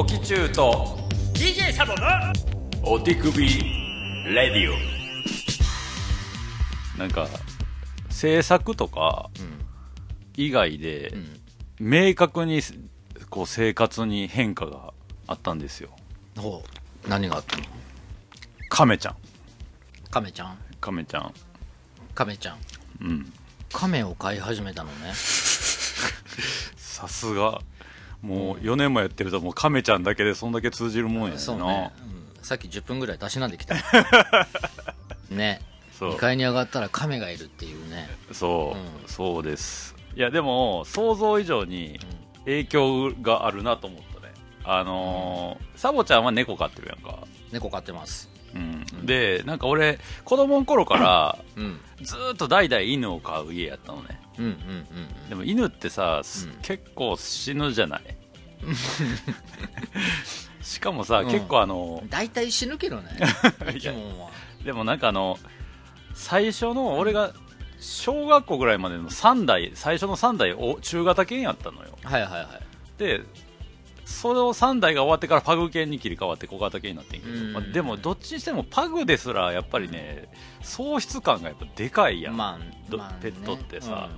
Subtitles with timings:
[0.00, 0.96] おきちゅうと
[1.34, 2.06] DJ サボの
[2.84, 3.48] お手首
[4.32, 4.76] レディオ。
[6.96, 7.26] なんか
[8.08, 9.28] 制作とか
[10.36, 11.12] 以外で、
[11.80, 12.60] 明確に
[13.28, 14.94] こう生活に変化が
[15.26, 15.90] あったんですよ。
[16.36, 16.62] ほ
[17.04, 17.08] う。
[17.08, 17.64] 何があったの？
[18.68, 19.16] 亀ちゃん。
[20.10, 20.56] カメちゃん？
[20.80, 21.34] 亀ちゃん。
[22.14, 22.58] カメちゃん。
[23.00, 23.32] うん。
[23.72, 25.12] カメを飼い始めたのね。
[26.76, 27.60] さすが
[28.22, 31.38] もう4年もやってるともう亀ちゃんだけでそんだけ通じるもんやな。
[31.38, 31.92] そうね、
[32.36, 33.76] うん、さっき10分ぐらいたしなんできた。
[35.30, 35.60] ね。
[35.98, 36.14] そう。
[36.14, 38.08] 2階に上がったらカメがいるっていうね。
[38.32, 39.08] そう、うん。
[39.08, 39.94] そうです。
[40.16, 42.00] いやでも想像以上に
[42.44, 44.32] 影響があるなと思ったね。
[44.64, 47.20] あのーサボちゃんは猫飼ってるやんか、
[47.52, 51.80] 猫飼ってますうん、でなんか俺子供の頃からうん。
[52.02, 54.20] ずーっと代々犬を飼う家やったのね。
[54.38, 56.22] うんうんうんでも犬ってさ、
[56.62, 58.02] 結構死ぬじゃない？
[60.62, 61.26] しかもさ、うん。
[61.30, 63.10] 結構あのうん大体死ぬけどね。
[64.64, 65.38] でもなんかあの
[66.14, 67.32] 最初の俺が
[67.80, 71.96] 小学校ぐらいまでの3代最初の3代お中型犬やったのよ。
[72.02, 72.46] はいはいはい。
[72.98, 73.22] で
[74.08, 77.52] それを3代が終わってからパグ犬に切り替わって小型犬になってんけど、うん。
[77.52, 80.28] まあでもどっちにしてもパグですらやっぱりね
[80.62, 83.18] 喪失感がやっぱでかいやん、まあ、どまあね。
[83.20, 84.08] ペットってさ、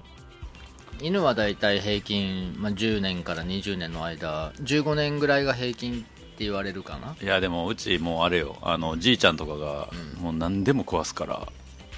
[1.01, 1.07] うん。
[1.07, 7.17] 犬は大体平均、まあ、10年から20年の間15年ぐらいが平均って言われるかな。
[7.21, 8.57] いやでもうちもうあれよ。
[8.63, 10.23] あのじいちゃんとかがうん。
[10.23, 11.49] もう何でも食わすから、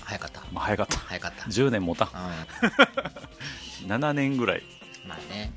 [0.02, 0.40] 早かった。
[0.50, 0.96] まあ、早かった。
[0.98, 1.44] 早かった。
[1.44, 2.08] 10年もたん。
[2.08, 2.10] う
[3.86, 5.52] 7 年ぐらい、んまあね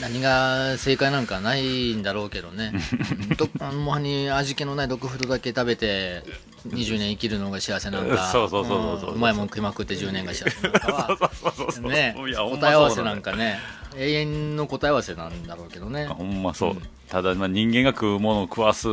[0.00, 2.72] 何が正解なんかないんだろうけどね。
[3.36, 6.22] どあのもはに味気のないドッグフードだけ食べて
[6.68, 8.28] 20年生きるのが幸せなんか。
[8.30, 13.58] そうそうそうそうそうまいもん食いまくって10年が幸せなんかはね答え合わせなんかね
[13.96, 18.86] 永遠の答え合わせなんだろうけどねほんまそう、うんただまあ人間が食うものを食わす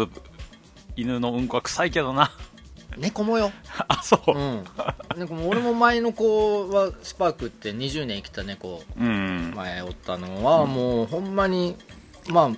[0.96, 2.31] 犬のうんこは臭いけどな
[2.97, 3.52] 猫もよ
[3.88, 4.31] あそう。
[4.31, 4.66] うん。
[5.18, 8.84] なんかもう俺も前の子はスパークって20年生きた猫。
[9.00, 11.75] うん、前おったのはもうほんまに
[12.28, 12.52] まあ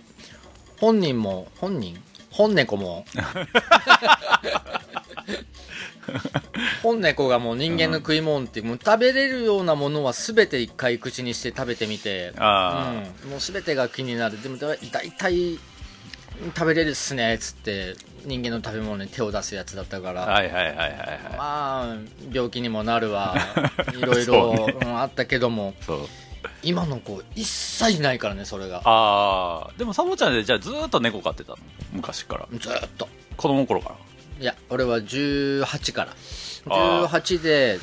[0.80, 2.02] 本人も本人？
[2.32, 3.06] 本猫も。
[6.82, 12.34] 本猫がもう人間の食い物ってもう食べれるようなものは全て一回口にして食べてみて。
[12.38, 14.42] あうん、もう全てが気になる。
[14.42, 15.60] でもだ大体
[16.56, 20.98] 食べれるっすねっつって人間の食べ物に手を出すやつだったから、はいはいはいはいはい。
[21.38, 21.96] まあ
[22.32, 23.36] 病気にもなるわ。
[23.98, 24.76] いろいそろ、うね。
[24.82, 25.74] うんあったけども。
[26.64, 28.82] 今の子一切ないからねそれが。
[28.86, 31.58] ああでもサボちゃんでじゃあずーっと猫飼ってたの？
[31.92, 32.48] 昔から。
[32.58, 33.08] ずーっと。
[33.36, 33.96] 子供の頃から。
[34.40, 36.12] いや俺は18から。
[36.70, 37.08] あー。
[37.08, 37.80] 18で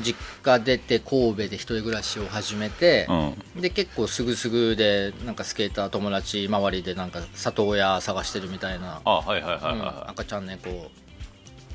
[0.00, 3.60] 実家出て神戸で一人暮らしを始めて、うん。
[3.60, 10.90] で結構すぐすぐでなんかスケーター友達周りでなんか里親探してるみたいな、赤ちゃん猫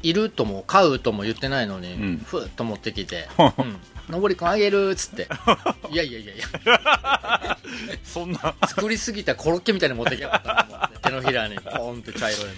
[0.03, 2.17] いるとも飼うとも言ってないのに、うん。
[2.17, 3.79] ふーっと持ってきて「うん、
[4.09, 5.27] のぼりくんあげる」っつって
[5.89, 7.57] 「いやいやいやいや。
[7.95, 8.53] いそんな。
[8.67, 12.51] 作りすぎたコロッケみたいに持ってきやがった手のひらにポーンって茶色いの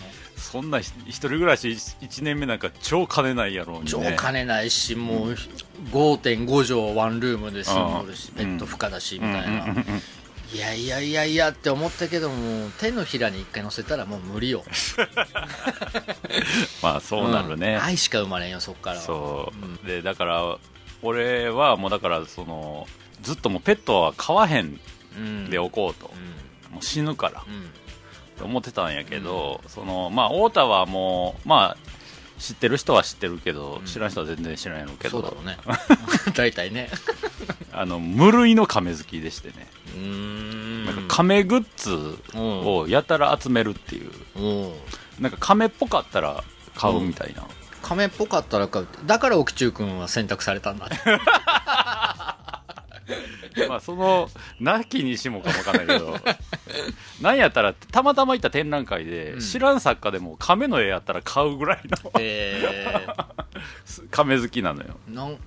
[0.45, 3.87] そんなひ一人暮らし1年目なんか超金ないやろうにね。
[3.89, 5.31] 超金ないしもう
[5.91, 9.53] 5.5畳ワンルームで住んでるしうんベッド負荷だしみたいうん。
[9.53, 10.01] うんうんうなん。
[10.53, 14.63] いやいやいやいやって思ったけども手のひらに一回乗せたらもう無理よ。
[16.81, 17.75] まあそうなるね。
[17.75, 19.01] ん、愛しか生まれんよそっからは。
[19.01, 19.51] そ
[19.83, 20.57] う、でだから
[21.01, 22.87] 俺はもうだからその
[23.21, 24.79] ずっともうペットは飼わへん
[25.17, 26.13] うんでおこうと、
[26.69, 27.41] うもう死ぬから。
[27.41, 27.69] んうん
[28.35, 31.77] って思ってたんやけど、そのまあ太田はもうまあ
[32.37, 35.57] 知ってる人は知ってるけど、知らん人は全然知らんやろうけどそうだろうね。
[36.35, 36.89] 大体ね。
[37.71, 40.85] あの無類の亀好きでしてね、うーん。
[40.85, 44.73] なんか亀グッズをやたら集めるっていう、うん。
[45.19, 46.43] なんか亀っぽかったら
[46.75, 47.43] 買うみたいな、
[47.81, 50.89] 亀っぽかったら買うだから奥中君は選択されたんだ
[53.69, 54.29] まあその
[54.59, 56.17] なきにしもかもわかんないけど。
[57.21, 59.39] なんやったらたまたま行った展覧会で、うん。
[59.39, 62.11] 知らん作家でも亀の絵やったら買うぐらいの。
[62.19, 63.07] え
[64.11, 64.97] 亀好きなのよ。
[65.09, 65.37] ー、なん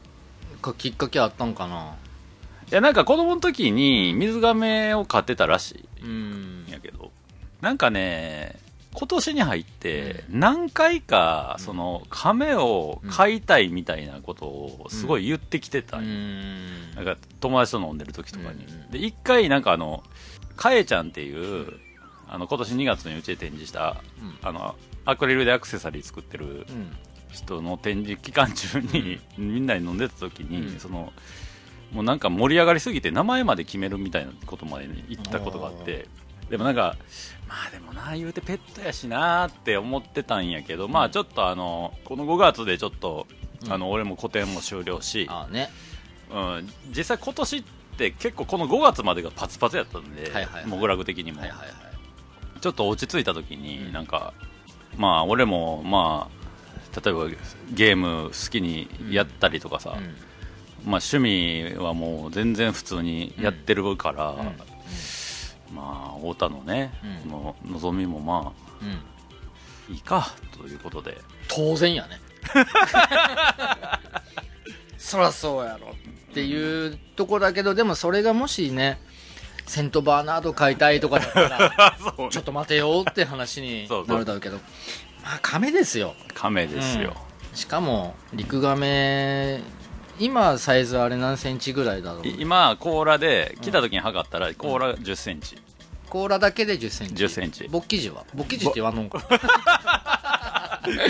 [0.63, 1.95] かきっかけあったんかな？
[2.71, 7.11] いやなんか子供の時に水亀を飼ってたらしうんいんやけど。
[7.61, 8.57] なんかね
[8.99, 16.95] 今年に入って何回かその亀を飼いたいみたいなことをすごい言ってきてたうん。
[16.97, 18.73] なんか友達と飲んでる時とかに、うん。
[18.73, 20.03] うんで一回なんかあの
[20.57, 21.75] かえちゃんっていう
[22.27, 24.39] あの今年2月にうちで展示した、うん。
[24.43, 24.75] あの
[25.05, 26.91] アクリルでアクセサリー作ってるうん。
[27.31, 30.81] 人の展示期間中に、みんなに飲んでた時に、うん。
[30.81, 31.13] その
[31.93, 36.07] もうなんか盛り上がりすぎて名前まで決めるみたいなことまで、ね、言ったことがあって
[36.51, 36.97] でもなんか
[37.49, 43.27] まあでもな言うてペットやしなって思ってたんやけど、まあちょっとあのこの5月でちょっと、
[43.65, 43.73] うん。
[43.73, 45.71] あの俺も個展も終了し、ああね。
[46.31, 47.63] うん、実際今年っ
[47.97, 50.67] て結構この5月までがパツパツやったんで、はいはいはい。
[50.67, 51.69] モグラグ的にも、はいはいはい。
[52.61, 53.93] ちょっと落ち着いた時に、うん。
[53.93, 54.35] なんか
[54.97, 57.27] まあ俺もまあ例えば
[57.73, 60.05] ゲーム好きにやったりとかさ、うん。
[60.89, 64.68] まあ趣味はもう全然普通にやってるから、うん
[65.73, 66.93] まあ太田のね、
[67.25, 67.31] うん。
[67.31, 68.89] の望みもまうん。
[68.91, 68.99] あ
[69.91, 71.19] いいかということで。
[71.49, 72.21] 当然やね。
[74.99, 78.99] そらそうやろっていうとこだけどでもそれがもしね
[79.67, 81.97] セントバーナード買いたいとかだったら
[82.31, 84.57] ちょっと待てよって話になるだろうけど
[85.23, 86.15] まあ亀ですよ。
[86.35, 87.15] 亀ですよ、
[87.55, 89.61] しかも陸亀
[90.19, 92.27] 今サイズあれ何センチぐらいだろう？
[92.27, 95.57] い今甲羅で来た時に測ったら甲羅1 0センチ、
[96.09, 97.25] 甲羅だけで1 0センチ。
[97.25, 97.69] 10センチ。
[97.69, 98.25] 勃起時は？
[98.35, 99.23] 勃起時って言わんのんか？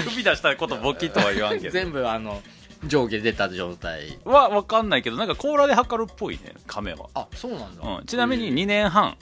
[0.08, 1.70] 首出したことボキとは言わんけど。
[1.70, 2.42] 全部あの
[2.84, 4.18] 上下出た状態。
[4.24, 9.16] は分かんないけどなんか甲羅で測るっぽいね亀は、あそうなんだ、うん、ちなみに2年半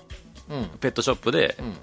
[0.48, 0.66] うん。
[0.80, 1.74] ペットショップでうん。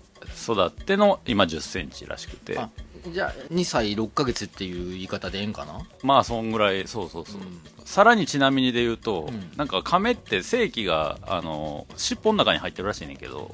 [0.54, 2.58] 育っての今1 0センチらしくて。
[2.58, 2.70] あ
[3.12, 5.80] じゃあ2歳6ヶ月っていう言い方でええんかな？
[6.04, 7.62] まあそんぐらいそうそうそう、うん。
[7.86, 9.52] さらにちなみにで言うと、うん。
[9.58, 13.52] なんか亀って正規があの尻尾の中に入ってるらしいねんけど。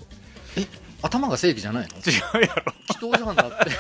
[0.55, 0.67] え？
[1.01, 1.97] 頭が正規じゃないの？
[1.97, 2.73] 違うやろ。
[2.89, 3.71] 祈祷じゃんだって。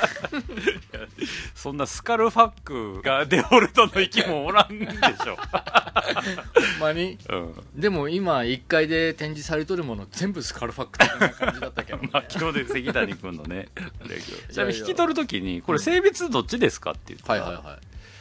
[1.55, 5.41] そんなスカルファックがデフォルトの生き物おらんでしょ、ほ
[6.77, 7.17] んまに？
[7.29, 12.09] うん、でも今1階で展示されとるもの全部スカルファック的な感じだったけど、ね。
[12.13, 13.67] まあ昨日で関谷君のね。
[14.51, 17.77] ちなみに引き取るときにこれ性別どっちですかって言ったら、はいはいはい。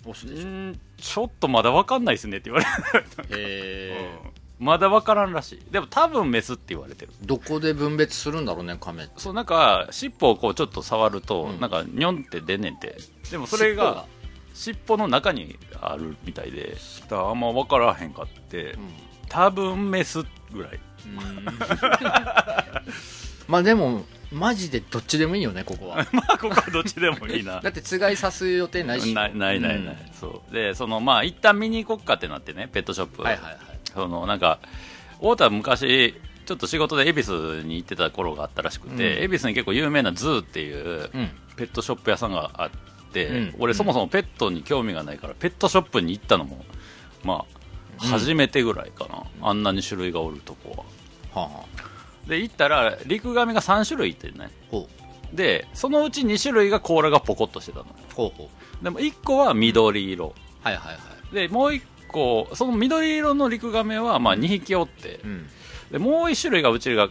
[0.07, 0.75] オスうでしょ。
[0.97, 5.73] ちょっとまだ分かんないですねって言われる、へえうんまだ分からんらしい。
[5.73, 7.13] でも多分メスって言われてる。
[7.23, 9.13] どこで分別するんだろうね亀って。
[9.17, 11.61] そうなんか尻尾をこうちょっと触ると、うん。
[11.61, 12.97] なんかニョンって出んねんて
[13.31, 14.07] でもそれが
[14.55, 16.77] 尻尾の中にあるみたいで。
[17.03, 18.91] だからあんま分からへんかって、うん。
[19.29, 20.81] 多分メスぐらい。
[23.47, 26.07] まあでもマジでどっちでもいいよねここは。
[26.13, 27.61] まあここはどっちでもいいな。
[27.63, 29.15] だってつがいさす予定ないし。
[29.15, 30.55] ないないないない、そう。
[30.55, 34.61] でそのまあ一旦見に行こっかってなってねペットショップ、はいはいはいそのなんか
[35.17, 36.15] 太田は昔
[36.47, 39.25] ちょっと仕事で恵比寿に行ってた頃があったらしくて、うん。
[39.25, 41.31] 恵比寿に結構有名なズーっていううん。
[41.57, 42.71] ペットショップ屋さんがあっ
[43.13, 43.55] て、うん。
[43.59, 46.65] 俺そもそもペットに興味がないからペットショップに行ったのも
[47.25, 47.45] ま
[47.99, 50.87] あ初めてぐらいかな、あんなに種類がおるとこ
[51.35, 51.41] は。
[51.43, 51.59] はあ。
[51.59, 51.89] はあ
[52.29, 54.51] で行ったら陸亀が3種類いてね。
[55.33, 57.95] でそのうち2種類が甲羅がポコッとしてたのよ。
[58.15, 58.51] ほうほ
[58.81, 58.85] う。
[58.85, 60.35] でも1個は緑色。
[60.63, 60.99] はいはいは
[61.33, 61.35] い。
[61.35, 65.47] でもう1個その緑色の陸亀はまあ2匹おってうん。
[65.93, 67.09] でもう1種類がうちが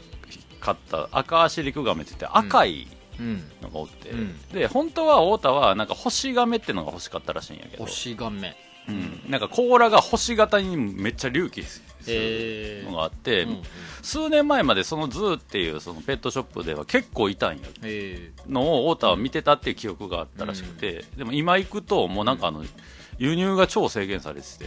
[0.60, 2.88] 買った赤足陸亀って言って赤い
[3.20, 4.40] うんのがおって、うん。
[4.50, 8.56] で本当は太田はなんか星亀ってのが欲しかったらしいんやけど、星亀。
[8.90, 13.62] うん、なんか甲羅が星型にめっちゃ隆起するのがあって、うんうん。
[14.02, 22.64] 数年前までそのズーっていうそのペットショップでは結構いたんやへのを太田は見てたっていう記憶があったらしくて、でも今行くともうなんかあの
[23.18, 24.66] 輸入が超制限されてて、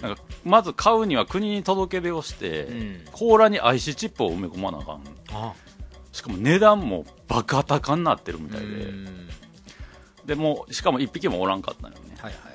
[0.00, 3.04] なんかまず買うには国に届け出をして、うん。
[3.12, 5.02] 甲羅に IC チップを埋め込まなあかん。
[5.32, 5.52] あ。
[6.12, 9.28] しかも値段もバカ高になってるみたいで、うん。
[10.24, 12.16] でもしかも1匹もおらんかったのよね。
[12.18, 12.50] はいはいは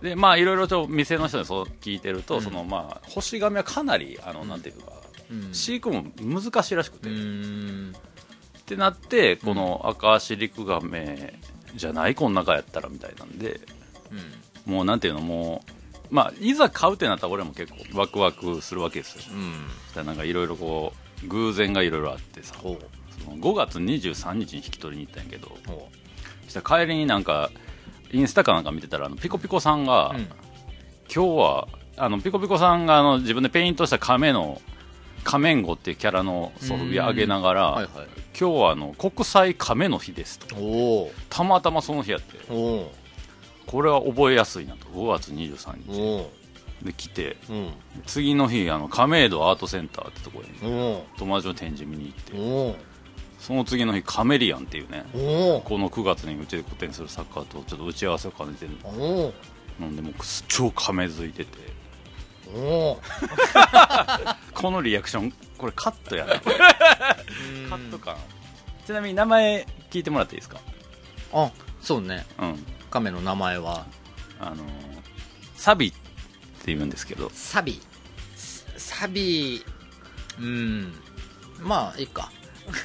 [0.00, 0.04] い。
[0.04, 2.42] でまあいろいろと店の人にそう聞いてると、うん。
[2.42, 4.92] そのまあ星亀はかなりあの、なんていうか
[5.30, 5.54] うん。
[5.54, 7.92] 飼育も難しいらしくて、うっん
[8.64, 11.34] てなってこの赤足陸亀
[11.74, 13.60] じゃないこの中やったらみたいなんで。
[14.10, 15.62] うんもうなんていうのも
[16.10, 19.22] うまあいざ買うってなったら俺も結構ワクワクするわけですよ。
[19.34, 19.52] うん。
[19.86, 20.92] そしたらなんかいろいろこ
[21.24, 22.54] う偶然がいろいろあってさ。
[22.60, 22.68] そ
[23.30, 25.56] の5月23日に引き取りに行ったんやけど。
[26.48, 27.50] したら帰りになんか
[28.12, 30.20] インスタかなんか見てたらあのピコピコさんが、ううん。
[30.22, 30.28] 今
[31.08, 34.60] 日はあのピコピコさんがあの自分でペイントした亀の
[35.24, 37.90] 仮面ゴっていうキャラのソフビ上げながら、はいはい。
[38.38, 41.10] 今日はあの国際亀の日ですと。
[41.30, 42.38] たまたまその日やって
[43.72, 44.86] これは覚えやすいなと。
[44.88, 46.00] 5月23日。
[46.00, 46.30] お
[46.84, 47.36] で来て。
[47.48, 47.72] うん。
[48.06, 52.32] 次の日あの亀戸アートセンターってところにお友達の展示見に行って。
[52.38, 52.76] お
[53.40, 55.04] その次の日カメリアンっていうね。
[55.12, 58.72] この9月にうちで個展する作家とちょっと打ち合わせを兼ねてる。
[59.80, 60.14] なんでもう
[60.48, 61.72] 超亀づいてて。
[64.52, 68.16] このリアクションこれカットやなカット感
[68.86, 70.60] ちなみに名前聞いてもらっていいですか？
[71.32, 71.50] あ
[71.80, 72.26] そうね。
[72.38, 73.86] うん亀の名前は？
[74.38, 74.58] あのー
[75.56, 75.96] サビって
[76.74, 77.30] 言うんですけど。
[77.32, 77.80] サビ。
[78.76, 79.64] サビ
[80.40, 80.92] うん。
[81.60, 82.30] まあいいか。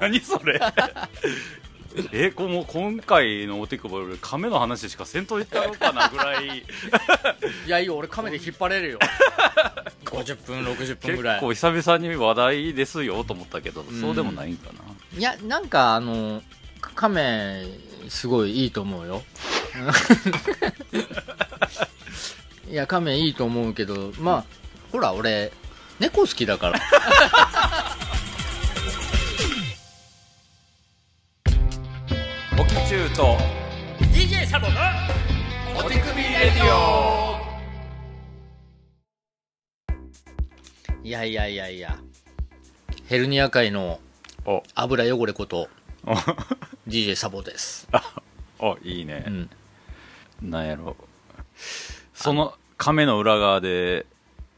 [0.00, 0.60] 何それ？
[2.12, 6.58] えこもう今回のお手配俺亀の話しかせんといったのかなぐらい。
[7.66, 7.96] いやいいよ。
[7.96, 8.98] 俺カメで引っ張れるよ。
[10.04, 11.40] 50分60分ぐらい。
[11.40, 14.70] 結構久々に話題ですよと思ったけど、んそうでもないんか
[15.16, 16.42] いやなんかあの
[16.94, 17.64] カメ
[18.08, 19.22] すごいいいと思うよ。
[22.70, 24.44] いやカメいいと思うけどまあ
[24.92, 25.52] ほら俺
[25.98, 26.78] 猫好きだから。
[26.78, 26.84] な
[32.60, 33.36] オキチューと
[34.00, 34.74] DJ サボの
[35.78, 37.38] お手首レディオ。
[41.04, 41.98] いやいやいやいや。
[43.06, 44.00] ヘルニア界の
[44.44, 44.62] お。
[44.74, 45.68] 油汚れこと
[46.88, 47.88] DJ サボです、
[48.58, 49.24] おいいね。
[49.26, 49.50] う、ん、
[50.42, 50.96] なんやろ。
[52.14, 54.06] その亀の裏側で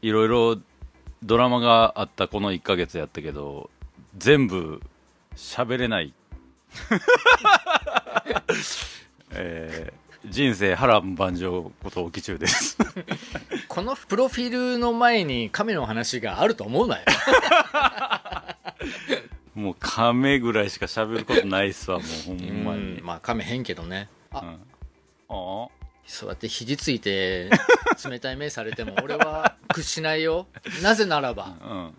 [0.01, 0.59] いろいろ
[1.23, 3.69] ドラマがあったこの1ヶ月やったけど
[4.17, 4.81] 全部
[5.35, 6.13] 喋れない。
[9.31, 12.77] えー人生波乱万丈こと起き中です。
[13.67, 17.05] このプロフィールの前に亀の話があると思うなよ
[19.55, 22.97] もう亀ぐらいしか喋ることないっすわもうほんまに。
[22.97, 24.09] うんまあ亀変けどね。
[24.31, 24.59] あ、うん。
[25.29, 25.67] あ
[26.05, 27.49] そうやって肘ついて
[28.03, 30.47] 冷たい目されても俺は屈しないよ。
[30.83, 31.93] なぜならばあうん。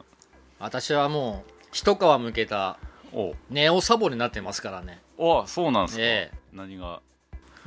[0.59, 2.79] 私はもう一皮むけた
[3.13, 3.35] お。
[3.51, 5.01] ネオサボになってますからね。
[5.19, 6.37] おそうなんすか、ええ。
[6.53, 7.01] 何が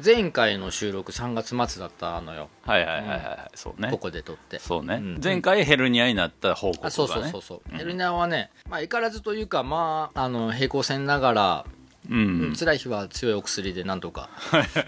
[0.04, 2.50] 前回の収録3月末だったのよ。
[2.64, 3.90] はいはいはいはい、そうね。
[3.92, 4.60] ここで撮って。
[4.60, 5.22] そうね、うん。
[5.24, 6.88] 前回ヘルニアになった報告がね。
[6.88, 11.66] あそうそうそうそう、ヘルニアはね、まあ、相変わらずというかまああの平行線ながら、
[12.10, 14.30] うん、辛い日は強いお薬でなんとか、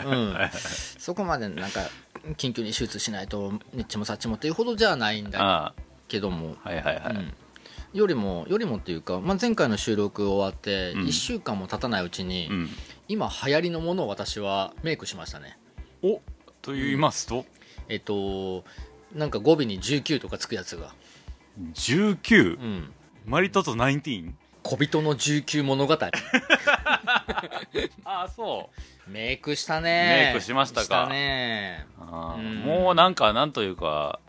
[0.06, 0.36] うん、
[1.00, 1.82] そこまでなんか
[2.38, 5.74] 緊急に手術しないとニッチもサッチもっていうほどじゃないんだあ
[6.08, 7.34] けども、あはいはいはい、うん。
[7.94, 11.02] よりもよりもっていうか、まあ、前回の収録終わってうん。
[11.06, 12.70] 1週間も経たないうちに、うん
[13.08, 15.58] 今流行りのものを私はメイクしましたね。
[16.04, 16.22] お
[16.62, 17.46] と言いますと、
[17.88, 18.64] えっと
[19.14, 20.94] なんか語尾に19とかつくやつが、
[21.74, 22.94] 19、うん、
[23.26, 24.34] マリトと19
[24.64, 25.98] 小人の19物語。
[28.04, 28.70] ああそ
[29.08, 30.32] メイクしたね。
[30.32, 31.08] メイクしましたか。
[31.08, 31.86] ね。
[31.98, 32.56] うあーうん。
[32.64, 34.20] もうなんかなんというか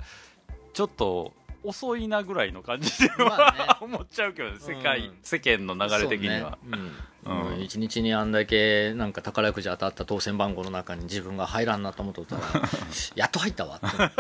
[0.74, 1.32] ちょっと
[1.64, 3.76] 遅いなぐらいの感じでは、まあね。
[3.80, 5.18] 思っちゃうけどね世界、うん。
[5.22, 6.78] 世間の流れ的には、そうね。
[7.26, 7.54] うん。
[7.54, 7.60] うん。
[7.60, 12.42] 一日にあんだけなんか宝くじ当たった当選番号の中に自分が入らんなと思っとったら
[13.14, 14.14] やっと入ったわって思って、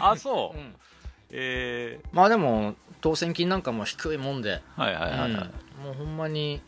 [0.00, 0.74] あそう、うん。
[1.30, 5.36] えまあでも当選金なんかも低いもんで、ー、はいはいはいはい、うん。
[5.36, 6.60] もうほんまに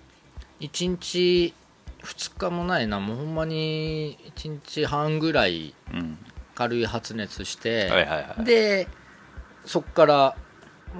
[0.61, 1.55] 1日
[2.03, 3.01] 2日もないな。
[3.01, 6.19] もうほんまに1日半ぐらいうん。
[6.57, 8.45] 軽い発熱して、はいはいはい。
[8.45, 8.89] で
[9.67, 10.37] そっから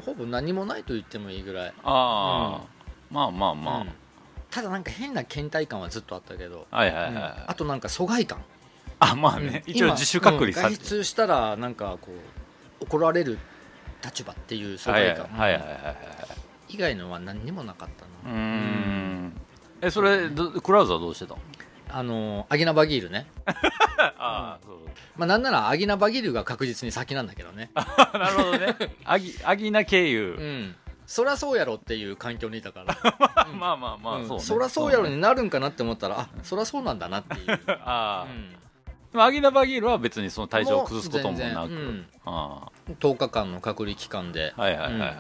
[0.05, 3.89] ほぼ何もないと言ってもいいぐらい、ああ、まあまあまあ、うん。
[4.51, 8.45] ただなんか変な倦怠感はずっとあったけど、はいはいはい、うんあとなんか疎外感。
[8.99, 9.73] あまあね、うん。
[9.73, 12.11] 一応自主隔離さ今れて、うん外出したらなんかこ
[12.81, 13.39] う怒られる
[14.05, 15.97] 立場っていう疎はいはい外感、はいはいはいはい。
[16.69, 17.89] 以外のは何にもなかっ
[18.25, 19.33] たな、ん。
[19.81, 21.41] えそれどクラウズはどうしてたの？
[21.89, 24.79] あのアギナ・バギールね、 ああそう
[25.17, 27.71] まあ、なんならアギナ・バギールが確実に先なんだけどね。
[28.13, 28.77] なるほどね。
[29.05, 30.77] アギアギナ経う由、ん。
[31.07, 32.97] そりゃそうやろっていう環境にいたから、
[33.59, 34.29] まあまあまあ、うん。
[34.29, 34.45] そうね。
[34.45, 38.51] そりゃそうやろねになるんかなって思ったらあそりゃそうなんだなっていう、ああ、うん。
[38.51, 38.57] で
[39.15, 41.55] もアギナバギールは別にその体調を崩すこともなく。
[41.55, 42.07] もうん。
[42.27, 42.69] あ
[43.01, 45.17] 10日間の隔離期間で、あはいはいはいはい、うん。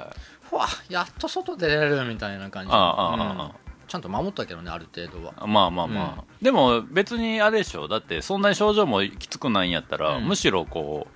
[0.50, 2.73] ふわやっと外出れるみたいな感じ。
[2.73, 5.34] ああああうんちゃんと守ったけどねある程度は。
[5.36, 5.86] ああまあまあ。
[5.86, 7.88] まあ、でも別にあれでしょ。
[7.88, 10.26] だってそんなに症状もきつくないんやったら、うん。
[10.26, 11.06] むしろこ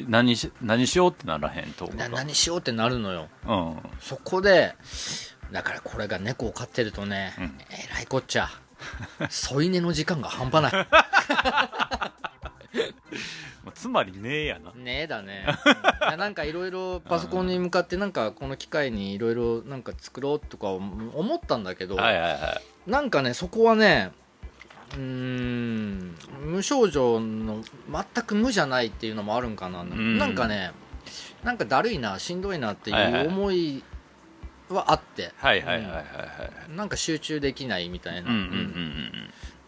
[0.00, 3.28] う何し何しようってならへんと何しようってなるのよ。
[3.46, 3.76] うん。
[4.00, 4.74] そこで
[5.52, 7.44] だからこれが猫を飼ってるとね、うん。
[7.70, 8.48] えらいこっちゃ。
[9.30, 10.88] 添い寝の時間が半端ない。
[10.90, 12.31] ま あ
[13.74, 14.72] つまりねえやな。
[14.72, 15.46] ねえだね、
[16.02, 22.90] いやなんかいろいろパソコンに向かってなんかこの機械にいろいろなんか作ろうとか思ったんだけど、はいはいはい。
[22.90, 24.10] なんかねそこはね
[24.94, 30.18] うーん無症状の全く無じゃないっていうのもあるんかな、ん。
[30.18, 30.72] なんかね
[31.42, 33.82] なんかだるいなしんどいなっていはいはいう思い
[34.68, 36.02] はあって、はいはいはいはいは
[36.68, 38.48] いなんか集中できないみたいな,、うんうんうん。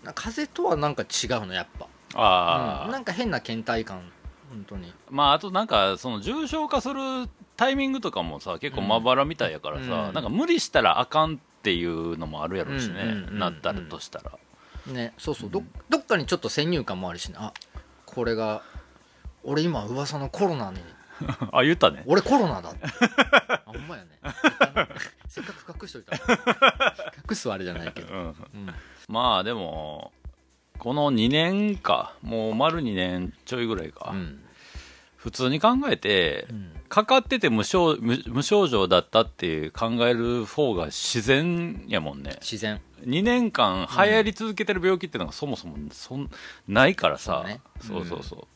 [0.07, 0.13] うん。
[0.15, 4.01] 風邪とはなんか違うのやっぱ、ああ、うんなんか変な倦怠感
[4.51, 4.93] 本当に。
[5.11, 7.01] まああとなんかその重症化する
[7.57, 10.15] タイミングとかもさ結構まばらみたいやからさ、うん。
[10.15, 14.33] なんか無理したらあかんっていうのもあるやろうしね、うんなったらとしたら、
[14.93, 15.51] ねそうそう。
[15.51, 17.37] どどっかにちょっと先入観もあるしね。
[17.39, 17.53] あ
[18.07, 18.63] これが
[19.43, 20.79] 俺今噂のコロナに。
[21.53, 22.03] あ言ったね。
[22.07, 22.71] 俺コロナだ。
[22.71, 22.87] って
[23.49, 24.11] あほんまやね。
[25.29, 26.17] せっかく隠しといた
[27.29, 28.21] 隠すはあれじゃないけど、うん。
[28.21, 28.35] うん。
[29.09, 30.13] まあでも
[30.79, 32.15] この2年か。
[32.23, 34.41] もう丸2年ちょいぐらいか、うん。
[35.17, 36.71] 普通に考えて、うん。
[36.89, 42.37] かかってて無症無無症状だったって考える方が自然やもんね。
[42.41, 42.81] 自然。
[43.05, 46.31] 2年間流行り続けてる病気っていうのがそもそもそん
[46.69, 47.43] ないからさ。
[47.43, 47.61] そうね。
[47.81, 48.49] そうそうそ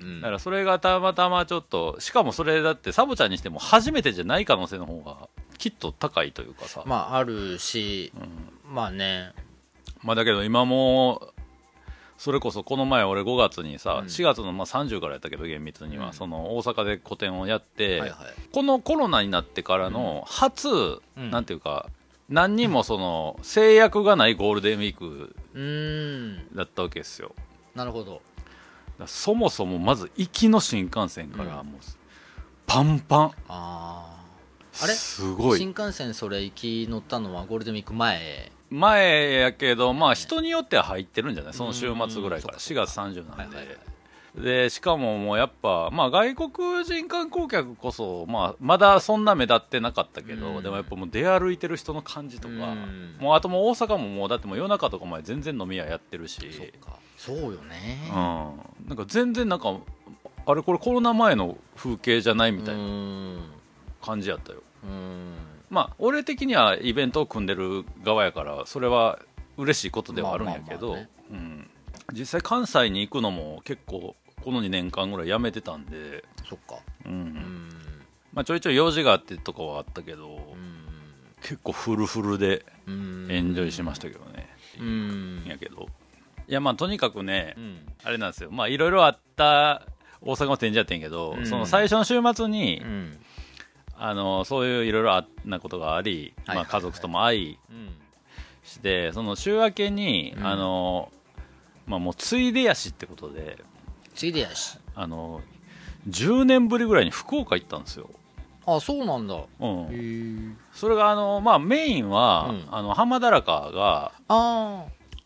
[0.00, 0.02] う。
[0.02, 0.20] うん。
[0.20, 5.28] だからそれがたまたまちょっとしかもそれだってサボちゃんにしても初めてじゃない可能性の方が
[5.58, 8.74] きっと高いというかさ、まああるし、うん。
[8.74, 9.32] まあね
[10.06, 11.32] まあだけど今も
[12.16, 14.06] それこそこの前俺5月にさ、うん。
[14.06, 16.12] 4月のまあ30からやったけど厳密には、うん。
[16.14, 18.18] その大阪で個展をやって、はいはい。
[18.52, 21.30] このコロナになってからの初、うん。
[21.30, 21.90] なんていうか
[22.28, 26.56] 何にもその制約がないゴールデンウィークうーん。
[26.56, 27.34] だったわけですよ。
[27.74, 28.12] なるほど。
[28.12, 28.22] だか
[29.00, 31.66] らそもそもまず行きの新幹線からうん。
[31.66, 31.80] もう
[32.66, 33.32] パンパン。
[33.48, 34.84] あー。
[34.84, 34.94] あれ？
[34.94, 35.58] すごい。
[35.58, 38.52] 新幹線それ行き乗ったのはゴールデンウィーク前？
[38.70, 41.54] 前やけどまあ人によっては入ってるんじゃない？
[41.54, 42.54] その週末ぐらいから。
[42.54, 42.58] うん。
[42.58, 43.78] 4月30なんで、はいはいはい。
[44.42, 50.62] でしかももうやっぱ、まあ、外国人観光客こそ、まあ、まだそんな目立ってなかったけど、うん。
[50.62, 53.16] でもやっぱもう出歩いてる人の感じとか、うん。
[53.18, 56.98] もうあともう大阪ももうだってもう夜中とかまで全然飲み屋やってるし、そっか。
[57.16, 57.98] そうよね。
[58.10, 59.74] うん、なんか全然なんか
[60.44, 63.40] あれこれコロナ前の風景じゃないみたいなうん。
[64.02, 65.34] 感じやったよ、うん
[65.70, 69.18] まあ俺的にはイベントを組んでる側やからそれは
[69.56, 71.08] 嬉しいことではあるんやけど、まあまあまあね。
[71.30, 71.70] うん、
[72.12, 74.14] 実際関西に行くのも結構
[74.46, 76.76] この2年間ぐらいやめてたんで、そっか。
[77.04, 77.12] うん。
[77.12, 77.68] うん。
[78.32, 80.76] まあ、ちょいちょい用事があってとかはあったけど、うん。
[81.42, 83.26] 結構フルフルでうん。
[83.28, 85.44] エンジョイしましたけどね、うん。
[85.46, 85.88] やけど。
[86.48, 87.78] いやまあとにかくね、うん。
[88.04, 88.52] あれなんですよ。
[88.52, 89.82] まあいろいろあった
[90.20, 91.46] 大阪の展示やってんけど、うん。
[91.46, 93.18] その最初の週末に、うん
[93.98, 97.90] あのそういういろいろあなことがあり、まあ、家族とも会いうん
[98.66, 100.46] してその週明けに、うん。
[100.46, 101.10] あの
[101.86, 103.58] まあもうついでやしってことで
[104.14, 104.78] ついでやし。
[104.94, 105.40] あの
[106.08, 108.08] 10年ぶりぐらいに福岡行ったんですよ、
[108.64, 109.34] あそうなんだ。
[109.34, 110.56] へうん、え。
[110.72, 112.64] それがあの、まあ、メインは、うん。
[112.70, 114.84] あの浜田中があ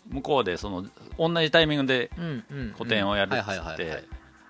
[0.08, 0.86] 向こうでその
[1.18, 2.10] 同じタイミングで
[2.76, 4.04] 個展をやるっつって。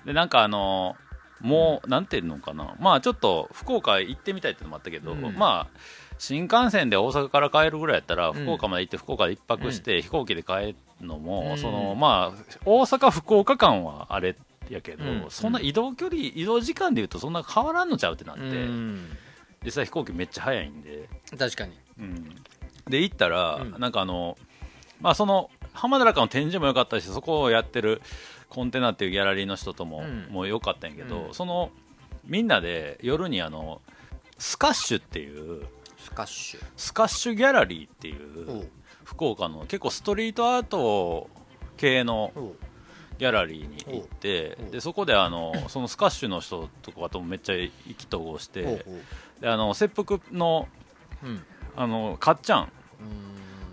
[0.05, 0.97] でなんかあの
[1.41, 2.75] もう、なんていうのかな。
[2.79, 5.35] まあちょっと福岡行ってみたいっていうのもあったけど、うん。
[5.37, 5.79] まあ
[6.19, 8.33] 新幹線で大阪から帰るぐらいやったら、ん。
[8.35, 10.53] 福岡まで行って福岡で一泊して、飛行機で帰
[11.01, 11.59] るのも、うん。
[11.59, 14.37] そのまあ大阪福岡間はあれ
[14.69, 15.27] やけど、うん。
[15.31, 19.17] そんな移動距離移動時間でいうとそんな変わらんのちゃうってなって、うん。
[19.65, 21.73] 実際飛行機めっちゃ早いんで、確かに。
[21.99, 22.35] うん、
[22.89, 23.81] で行ったら、うん。
[23.81, 24.37] なんかあの
[25.01, 28.03] まあその浜田中の展示も良かったしそこをやってる
[28.51, 30.27] コンテナっていうギャラリーの人とも,、うん。
[30.31, 31.35] もう良かったんやけど、うん。
[31.35, 31.71] その
[32.27, 33.81] みんなで夜にあの
[34.39, 35.67] スカッシュっていう
[35.99, 36.65] スカッシュ。
[36.77, 38.69] スカッシュギャラリーっていう
[39.05, 41.31] 福岡の結構ストリートアート
[41.77, 42.33] 系の
[43.19, 48.85] ギャラリーに行ってでそこであの そのスカッシュの人とかともめっちゃ意気投合して
[49.41, 50.69] であの切腹の
[51.23, 51.43] うん。
[51.77, 52.63] あのかっちゃん。
[52.63, 52.69] うん。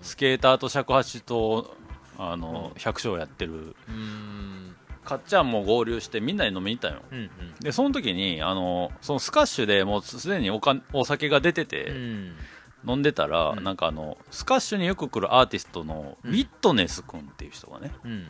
[0.02, 1.76] スケーターと尺八と
[2.18, 4.67] あの、百姓やってるうん
[5.08, 7.02] かっちゃんも合流してみんなで飲みに行ったんよ。
[7.10, 12.34] うんでその時にあのそのスカッシュでもうすでにおかお酒が出てうて、ん。
[12.86, 13.64] 飲んでたら、うん。
[13.64, 16.34] なんかあのスカッシュによく来るアーティストのウうん。
[16.34, 18.26] ィットネス君っていう人がねうん。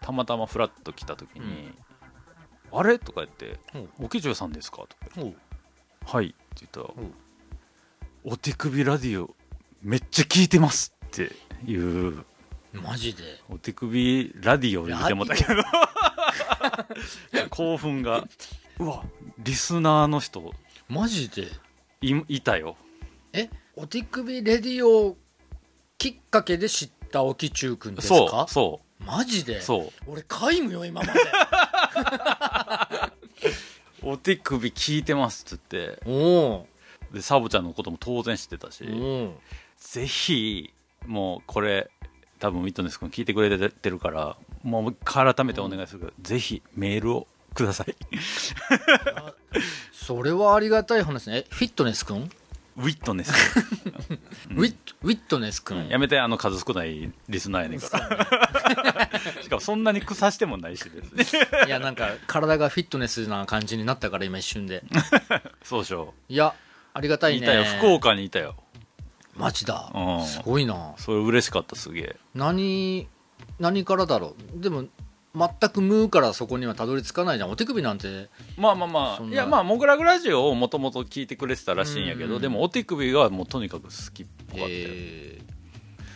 [0.00, 1.72] たまたまフラッと来た時に
[2.72, 5.36] 「あれ?」とか言っておう「おきじゅうさんですか?」とか言っておう
[6.16, 7.12] 「はい」って言ったらおう
[8.32, 9.34] 「お手首ラディオ
[9.82, 11.32] めっちゃ聞いてます」って
[11.66, 12.24] いう
[12.72, 13.22] マジで？
[13.48, 15.62] お手首ラディオで見てもたけど。
[17.50, 18.24] 興奮が。
[18.78, 19.02] うわ。
[19.38, 20.54] リスナーの人。
[20.88, 21.48] マジで？
[22.00, 22.76] いいたよ。
[23.32, 23.50] え？
[23.76, 25.16] お手首レディオ
[25.98, 29.58] きっかけで知ったおきちゅうくんですそうかそマジで？
[29.58, 29.90] うそう。
[30.06, 31.20] 俺皆無よ今まで。
[34.02, 36.00] お手首聞いてますっつって。
[36.06, 36.66] おお
[37.12, 39.34] でサボちゃんのことも当然知ってたし、お
[39.78, 40.72] ぜひ
[41.06, 41.90] もうこれ
[42.40, 47.94] 多分ウィットネス君聞いてくれてるからもう改めてお願いするけど、ぜひメールをください。
[49.92, 51.38] それはありがたい話ね。
[51.38, 52.30] えフィットネスく ん、
[52.76, 53.32] ウィットネス。
[54.50, 59.10] ウィッウィットネスくん、やめてあの数少ないリスナーやねんから。
[59.42, 61.36] しかもそんなに腐してもないしです。
[61.36, 64.82] ねいやなんか体がフィットネスな感じになったから今一瞬で。
[65.62, 66.54] そうでしょいや
[66.94, 67.46] ありがたいね。
[67.46, 67.64] いたよ。
[67.64, 68.56] 福岡にいたよ
[69.36, 69.90] マジだ。
[69.94, 70.26] うん。
[70.26, 70.94] すごいな。
[70.96, 72.16] それ嬉しかったすげえ。
[72.34, 73.08] 何
[73.58, 74.60] 何からだろう。
[74.60, 74.84] でも
[75.34, 77.50] 全く無からそこにはたどり着かないじゃん。
[77.50, 78.28] お手首なんて。
[78.56, 79.34] まあまあまそんな。
[79.34, 82.42] いやまあモグラグラジオをもともと聞いてくれてたらしいんやけど、うん。
[82.42, 85.40] でもお手首がもうとにかく好きっぽかったよ、え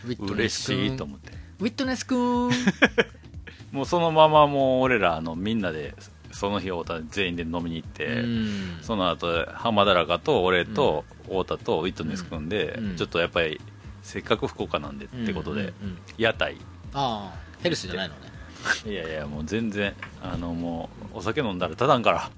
[0.05, 0.07] ー。
[0.07, 1.31] ウィットネ嬉しいと思って。
[1.59, 2.51] ウィットネスくん。
[3.71, 5.95] もうそのままもう俺らあのみんなで
[6.35, 8.77] その日太田全員で飲みに行って、うん。
[8.81, 12.95] その後浜田らかと俺と太田とウィットネス君で、うん。
[12.97, 13.61] ちょっとやっぱり
[14.03, 15.73] せっかく福岡なんでってことで、
[16.17, 16.57] 屋台。
[16.93, 18.21] ああヘルスじゃないのね。
[18.85, 22.29] いやいやもう全然あのもうお酒飲んだらただんから。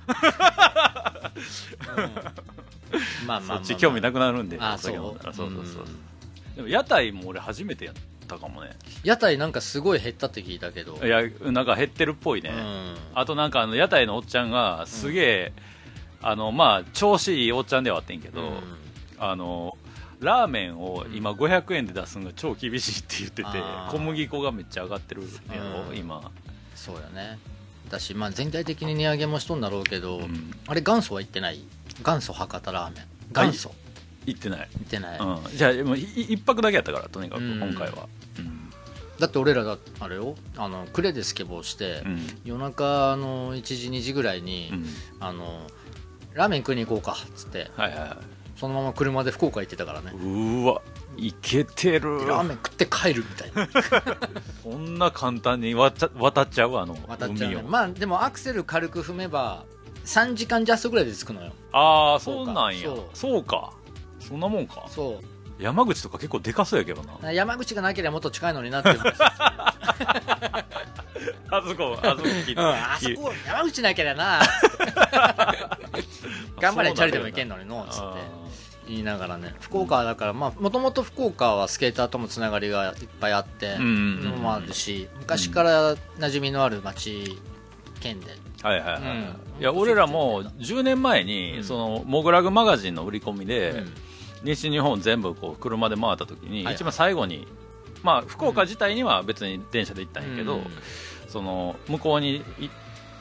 [3.26, 5.34] まあそっち興味なくなるんであお酒飲んだら。
[5.34, 5.84] そそううそうそう。
[5.84, 5.88] う
[6.52, 6.56] ん。
[6.56, 8.02] でも屋台も俺初めてやった
[8.38, 8.72] かもね。
[9.04, 11.00] 屋台なんかすごい減ったって聞いたけど。
[11.04, 12.96] いやなんか減ってるっぽいね、うん。
[13.16, 15.54] あとなんかあの屋台のおっちゃんがすげえ、
[16.22, 18.60] あのまあ調子いいおっちゃんではあってんけど、うん。
[19.20, 19.78] あの
[20.20, 23.50] ラーメンを今500円で出すのが超厳しいって言ってて
[23.90, 25.98] 小麦粉がめっちゃ上がってるやろ、うん。
[25.98, 26.32] 今。
[26.76, 27.40] そうやね。
[27.90, 30.52] だし、まあ、全体的に値上げもしとんだろうけど、ん。
[30.68, 31.64] あれ元祖は行ってない？
[32.04, 33.06] 元祖博多ラーメン。
[33.32, 33.72] 元祖。
[34.26, 37.60] 行ってない、行ってない、うん、じゃあもうい一泊だけやったからとにかくうん。
[37.62, 38.17] 今回は、うん
[39.20, 42.28] だって俺らだあれよあのクレでスケボーして、うん。
[42.46, 44.86] 夜中あの1時2時ぐらいに、うん。
[45.20, 45.62] あの
[46.34, 48.10] ラーメン食いに行こうかっつってはいはいはい。
[48.56, 50.12] そのまま車で福岡行ってたからね。
[50.14, 50.82] うーわ
[51.18, 52.28] いけてる。
[52.28, 53.68] ラーメン食って帰るみたいな。
[54.64, 57.56] こんな簡単に渡っちゃうあの渡っちゃうね。
[57.56, 57.64] 海を。
[57.64, 59.66] まあでもアクセル軽く踏めば
[60.06, 61.52] 3時間ジャストぐらいで着くのよ。
[61.72, 62.84] ああそううなんや。
[62.84, 63.04] そう。
[63.14, 63.74] そうか。
[64.20, 64.86] そんなもんか。
[64.90, 65.22] そ
[65.60, 67.32] 山口とか結構でかそうやけどな。
[67.32, 69.02] う山口がなければもっと近いのになって思う
[71.50, 74.42] あそこあそこ聞いうん、あそこ山口なけりゃな。
[76.60, 78.06] 頑張れチャリでも行けんのにのつって
[78.88, 79.56] 言いながらね。
[79.60, 87.40] 福岡はだからまあもともと福岡はスケーターともつながりがいっぱいあってのもあるし昔から馴染みのある町
[88.00, 88.38] 県で。
[88.62, 89.36] はいはいはい、うん。
[89.62, 91.64] いや俺らも10年前に、うん。
[91.64, 93.94] そのモグラグマガジンの売り込みで、うん
[94.44, 97.48] 西日本全部こう車で回った時に、一番最後に
[98.04, 100.64] まあ福岡自体には別に電車で行ったんやけど、うん。
[101.28, 102.70] その向こうにい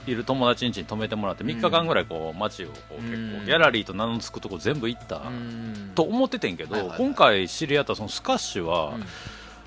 [0.07, 3.45] いる友達ん家に泊めてもらって3日間ぐらいこう街をこう結構、うん。
[3.47, 5.93] ギャラリーと名の付くとこ全部行った、うん。
[5.95, 9.05] と思っててんけど、今回知り合ったそのスカッシュは、うん。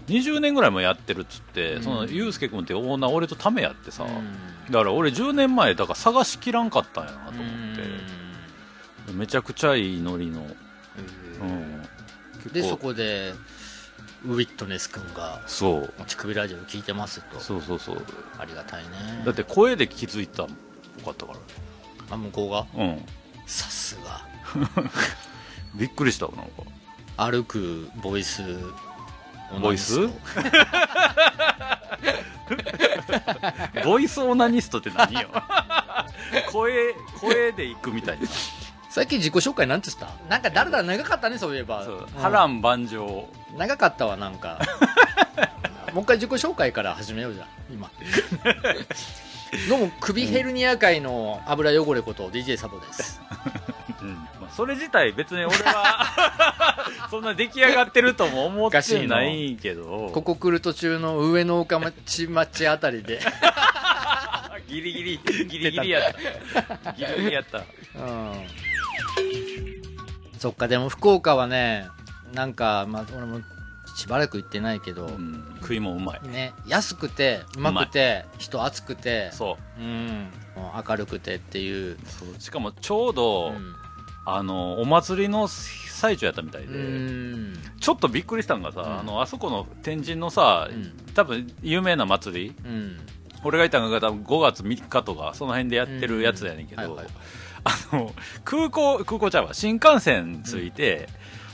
[0.08, 1.84] 20年ぐらいもやってるっつって、うん。
[1.84, 4.72] そのユうスケ君ってオーナー俺とためやってさ、うん。
[4.72, 7.46] だから俺10年前だから探しきらんかったんやなと思っ
[9.06, 10.48] て、めちゃくちゃいいノリの、
[11.42, 13.34] うん、でそこで
[14.26, 17.40] ウィットネス君がそう「ちくびラジオ聞いてます」と。
[17.40, 18.06] そうそうそう。
[18.38, 19.24] ありがたいね。
[19.26, 20.48] だって声で気づいたっ
[21.04, 21.34] ぽかったか
[22.12, 22.66] あ向こうが？
[22.78, 23.06] らうん。
[23.46, 24.26] さすが。
[25.76, 26.44] びっくりしたなんか。
[27.18, 28.42] 歩くボイス
[29.62, 30.08] ボイス？
[33.84, 35.30] ボイスオナニストって何よ。
[36.52, 38.28] 声声で行くみたいな
[39.00, 40.30] 最近自己紹介なんて言った？
[40.30, 41.86] なんか誰だ長かったねそういえば。
[42.18, 43.30] 波乱万丈。
[43.58, 44.60] 長かったわなんか。
[45.94, 47.90] もう一回自己紹介から始めようじゃん今。
[49.70, 53.22] どうも首ヘルニア界の油汚れこと DJ サボです。
[54.04, 54.14] うん。
[54.16, 60.12] まあ、それ自体別に俺は そんな出来上がってるとも思ってないけど。
[60.14, 63.22] ここ来る途中の上野岡町町あたりで。
[64.68, 66.14] ギリギリギリギリやっ
[66.84, 66.92] た。
[66.92, 67.60] ギリギリやった。
[67.96, 68.34] うん
[70.38, 71.88] そっかでも福岡はね
[72.34, 73.42] なんか、まあ、俺も
[73.96, 76.28] しばらく行ってないけど、うん、食いもうまい。
[76.28, 79.82] ね、安くてうまくて人熱くてそう。
[79.82, 80.28] うん、
[80.88, 82.40] 明るくてっていう、そう。
[82.40, 83.76] しかもちょうど、うん。
[84.26, 87.54] あのお祭りの最中やったみたいで、うん。
[87.80, 89.00] ちょっとびっくりしたんがさ、うん。
[89.00, 90.94] あのあそこの天神のさ、うん。
[91.14, 92.98] 多分有名な祭りうん。
[93.44, 96.90] 俺がいたのが多分5月3日とかその辺でやってるやつやねんけど、うん。
[96.96, 97.14] はいはい
[97.64, 99.54] あの空港空港ちゃうわ。
[99.54, 101.10] 新幹線着いて、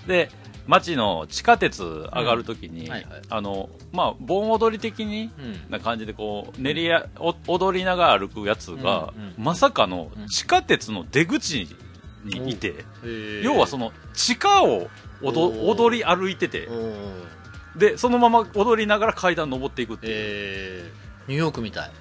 [0.08, 0.30] で
[0.68, 2.92] 街の地下鉄上がるときに、うん。
[2.92, 3.22] はいはい。
[3.30, 5.70] あのまあ盆踊り的にうん。
[5.70, 11.68] な感じでこう練りやお踊りながら歩くやつが、うんうんまさかの地下鉄の出口
[12.24, 12.86] にいて、
[13.44, 14.88] 要はそのの地下を
[15.22, 16.68] 踊り歩いてて
[17.76, 21.92] でそのまま踊りながら階段登っていくっていう、えー、ニューヨークみたい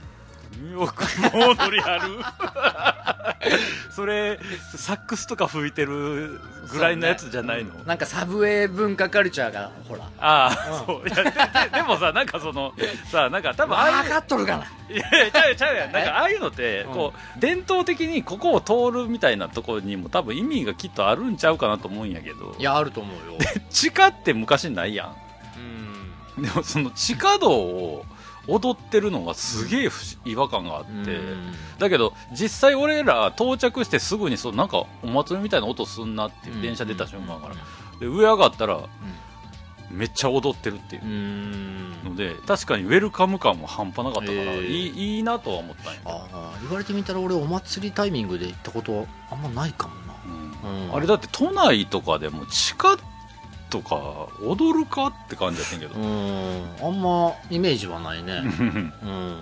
[0.56, 2.08] ニューヨークも踊りある。
[3.90, 4.38] それ
[4.76, 6.40] サックスとか吹いてる
[6.72, 10.04] ぐらいのやつじゃないの、そうねなんかサブウェイ文化カルチャーがほら。
[10.18, 11.08] ああ、そう。
[11.08, 12.72] いや でもさなんかその
[13.10, 14.64] さなんか多分ああいう分かっとるかな。
[14.94, 16.94] いやいやちゃうよちゃうよなんかああいうのってうん。
[16.94, 22.56] こう伝統的にここを通るみたいなところにも多分意味がきっとあるんちゃうかなと思うんやけど。
[22.58, 23.38] いやあると思うよ。
[23.70, 25.12] 地下って昔ないや
[25.56, 26.46] うんん。
[26.46, 28.06] でもその地下道を
[28.46, 29.90] 踊ってるのがすげえ
[30.24, 31.52] 違和感があって、うん。
[31.78, 37.54] だけど実際俺ら到着してすぐにそうなんかお祭りみたいな音すんなっていう電車出た瞬間から、
[38.00, 38.80] で上上がったら
[39.90, 41.02] めっちゃ踊ってるっていう。
[42.04, 50.14] ので確かにウェルカム感も半端なかったから、へーいいいいなとは思ったんやああ言われてみたら俺お祭りタイミングで行ったことあんまないかもな。
[50.26, 50.88] うん。
[50.88, 50.94] うん。
[50.94, 52.98] あれだって都内とかでも地下
[53.74, 56.64] とか踊るかって感じやってんけど、うん。
[56.80, 58.42] あんまイメージはないね。
[59.02, 59.40] うん。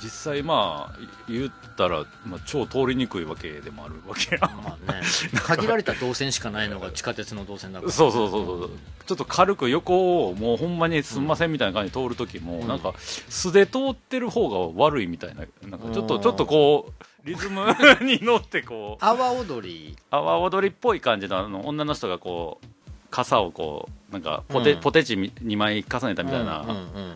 [0.00, 4.42] 実際まあ言ったら、まあ、超通りにくいわけでもあるわけや。
[4.42, 5.00] まあね。
[5.42, 7.92] 限られた動線しかないのが地下鉄の動線だから。
[7.92, 8.70] そうそうそうそう
[9.06, 12.68] ちょっと軽く横をもうほんまにすんませんみたいな感じで通る時も、うん。
[12.68, 12.94] なんか
[13.28, 16.06] 素で通ってる方が悪いみたいななんかちょっうん。
[16.06, 17.66] とちょっとこうリズム
[18.02, 19.04] に乗ってこう。
[19.04, 19.96] 阿波踊り。
[20.12, 22.66] 阿波踊りっぽい感じのあの女の人がこう
[23.10, 24.80] 傘をこうなんかポテ,、うん。
[24.80, 26.64] ポテチ2枚重ねたみたいな、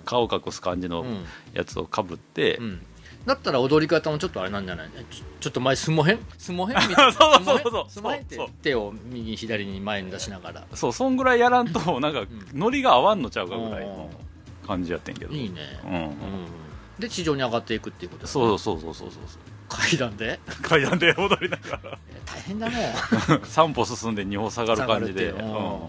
[0.05, 1.24] 顔を隠す感じのうん。
[1.52, 2.83] やつをかぶって、うん。
[3.26, 4.88] だったら踊り方もちょっとあれなんじゃない？
[5.11, 7.12] ちょちょっと前すもへんすもへんみたいな？
[7.12, 7.90] そうそうそうそう。
[7.90, 10.64] すもへんってそう手を右左に前に出しながら。
[10.74, 10.92] そう。
[10.92, 14.11] そんぐらいやらんとなんかノリが合わんのちゃうかぐらいの
[14.66, 15.33] 感じやってんけど。
[15.33, 15.61] いいね。
[15.85, 16.11] うん、うん。
[16.98, 19.20] で地上に上がっていくっていうことそうそうそうそうそう
[19.72, 20.38] 階段で？
[20.62, 21.98] 階段で踊りながら。
[22.11, 22.94] え大変だね。
[23.44, 25.42] 3歩進んで2歩下がる感じで、ううん。
[25.42, 25.88] うん。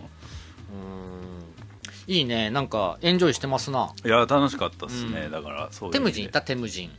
[2.08, 2.50] いいね。
[2.50, 3.94] なんかエンジョイしてますな。
[4.04, 5.32] いや楽しかったっすね、うん。
[5.32, 6.42] だからそうテムジン行った？
[6.42, 6.92] テムジン。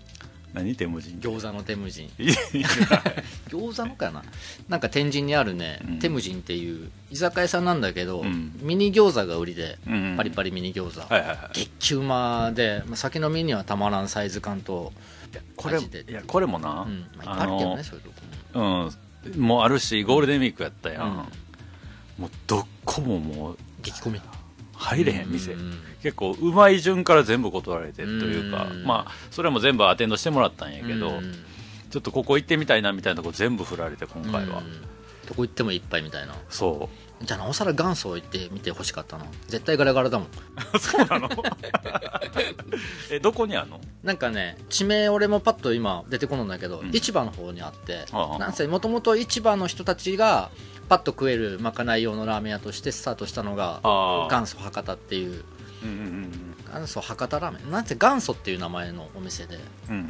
[0.54, 0.76] 何？
[0.76, 1.18] テムジン？
[1.20, 2.10] 餃子のテムジン。
[3.50, 4.22] 餃子のかな？
[4.68, 5.98] なんか天神にあるね、うん。
[5.98, 8.52] テムジンっていう居酒屋さんなんだけど、うん。
[8.60, 11.38] ミニ餃子が売りで、うんパリパリミニ餃子、はいはいはい。
[11.54, 14.92] 激球まで、まあ、酒飲みにはたまらんサイズ感と、
[15.56, 15.82] これい
[16.12, 18.10] やこれもな、うんまあ、いっぱいあるけどねそういうと
[18.52, 18.84] こも。
[18.84, 18.90] うん
[19.38, 21.14] もうあるしゴールデンウィークやったやん、うん。
[22.18, 24.20] もうどこももう激込み。
[24.76, 28.84] 入れへん店、うん結構うまい順から全部断られてというか、うん。
[28.84, 31.32] まあそれも全部アテンドしてもらったんやけど、うん。
[31.90, 34.82] ちょっとここ行ってみたいなみたいなとこ全部振られて今回は、うん。
[35.26, 36.34] どこ行ってもいっぱいみたいな。
[36.50, 36.90] そ
[37.22, 40.28] じゃあなおさら元祖行ってみてほしかったな絶対ガラガラだもん。
[40.28, 40.30] う
[40.78, 41.28] そうなの？
[43.10, 43.80] えどこにあんの？
[44.02, 46.90] なんかね地名俺もパッと今出てこないんだけど、うん。
[46.92, 48.04] 市場の方にあって
[48.38, 50.50] なんせもともと市場の人たちが
[50.88, 55.44] パッと食えるまかない用のラーメン屋としてスタートしたのがあ元祖博多っていう。
[55.82, 57.70] うんうん元祖博多ラーメン。
[57.70, 59.58] なんせ元祖っていう名前のお店で。
[59.88, 60.04] うんうんう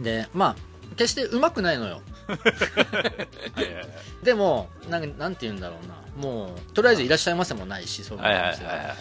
[0.00, 0.56] んでまあ
[0.96, 2.00] 決してうまくないのよ。
[4.22, 8.96] でもなんなんて言うんだろうなもうとりあえずいらっしゃいませもないしそうお店がは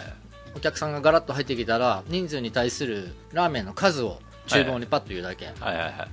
[0.56, 5.50] お客さんがガラッと入ってきたら人数に対するラーメンの数を厨房にパッと言うだけ、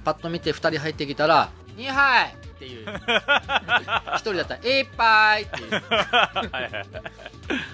[0.05, 2.87] パッと見て2人入ってきたら「2杯!」っていう。
[2.87, 5.83] 1人だったら「1杯!」っていう。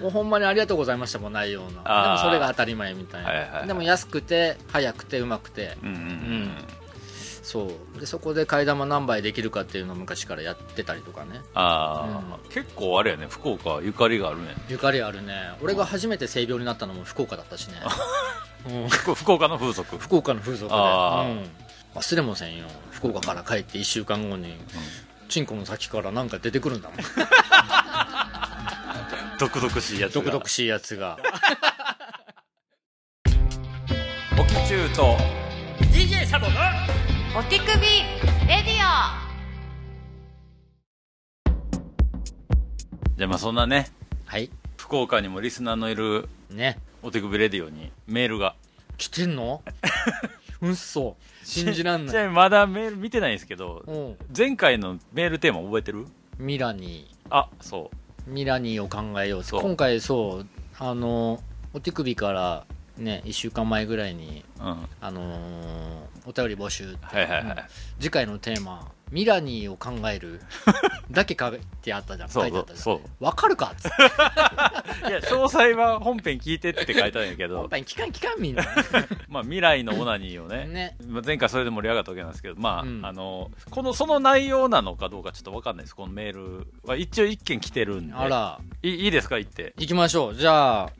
[0.02, 2.04] もうほんまにありがとうございましたもないような。
[2.04, 5.78] でもそれが当たり前みたいな、でも安くて早くてうまくて。
[5.82, 5.94] うんうん。
[5.94, 6.52] うん
[7.50, 7.64] そ
[7.96, 7.98] う。
[7.98, 11.40] でそこで替え玉何杯できるかっていうのを昔からやってたりとかね。
[11.54, 13.26] ああ、結構あれやね。
[13.28, 15.34] 福岡ゆかりがあるねゆかりあるね。
[15.60, 17.74] 俺が初めて性病になったのも福岡だったしね、
[18.68, 19.98] うん、福福岡の風俗。
[19.98, 20.80] 福岡の風俗で、うん、
[21.96, 22.66] 忘れもせんよ。
[22.92, 24.54] 福岡から帰って1週間後に、
[25.28, 26.98] チンコの先からなんか出てくるんだもん。
[29.40, 30.20] 独々しいやつが。
[30.22, 31.18] 毒々しいやつが。
[34.38, 35.16] おきちゅうと
[35.92, 36.99] DJ サボの
[37.36, 38.64] お手首レディ
[43.16, 43.88] じゃあまあそんなね
[44.26, 44.50] はい。
[44.76, 46.78] 福岡にもリスナーのいるね。
[47.02, 48.54] お手首レディオにメールが。
[48.96, 49.62] 来てんの？
[50.62, 52.14] うんそ信じらんちない。
[52.14, 54.16] なみにまだメール見てないんですけどうん。
[54.36, 56.06] 前回のメールテーマ覚えてる？
[56.38, 57.08] ミラニ。
[57.30, 59.62] あそーミラニーを考えようそう。
[59.62, 60.46] 今回そう
[60.78, 61.40] あの
[61.72, 62.64] お手首から
[62.98, 64.76] ね1週間前ぐらいにううん。
[65.00, 67.56] あのーお便り募集ってはいはいはい、うん。
[67.98, 70.40] 次回のテーマ「ミラニーを考える
[71.10, 72.28] 」だけ書いてあったじゃん。
[72.30, 72.82] 書いてあったじゃん。
[72.82, 73.24] そう。
[73.24, 73.72] わかるか？
[73.74, 73.96] っつって。
[75.08, 77.60] いや詳細は本編聞いてって書いてあるんやけど。
[77.62, 78.64] 本編聞かん聞かんみんな。
[79.28, 80.66] まあ未来のオナニーをね。
[80.66, 80.96] ね。
[81.06, 82.54] まあ前回それで盛り上がったわけなんですけど。
[82.56, 83.04] まあ、うん。
[83.04, 85.96] あのこのその内容なのかどうかちょっと分かんないです。
[85.96, 88.14] このメールは一応一件来てるんで。
[88.14, 88.60] あら。
[88.82, 89.36] いいいですか？
[89.38, 89.74] 言って。
[89.78, 90.34] 行きましょう。
[90.34, 90.90] じゃあ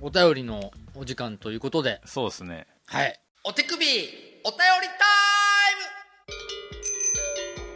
[0.00, 2.00] お便りのお時間ということで。
[2.06, 2.66] そうですね。
[2.86, 3.20] はい。
[3.44, 4.88] お手首お便り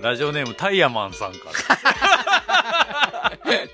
[0.03, 1.39] ラジオネームタイヤマンさんか
[1.75, 3.39] ら。
[3.39, 3.71] タイム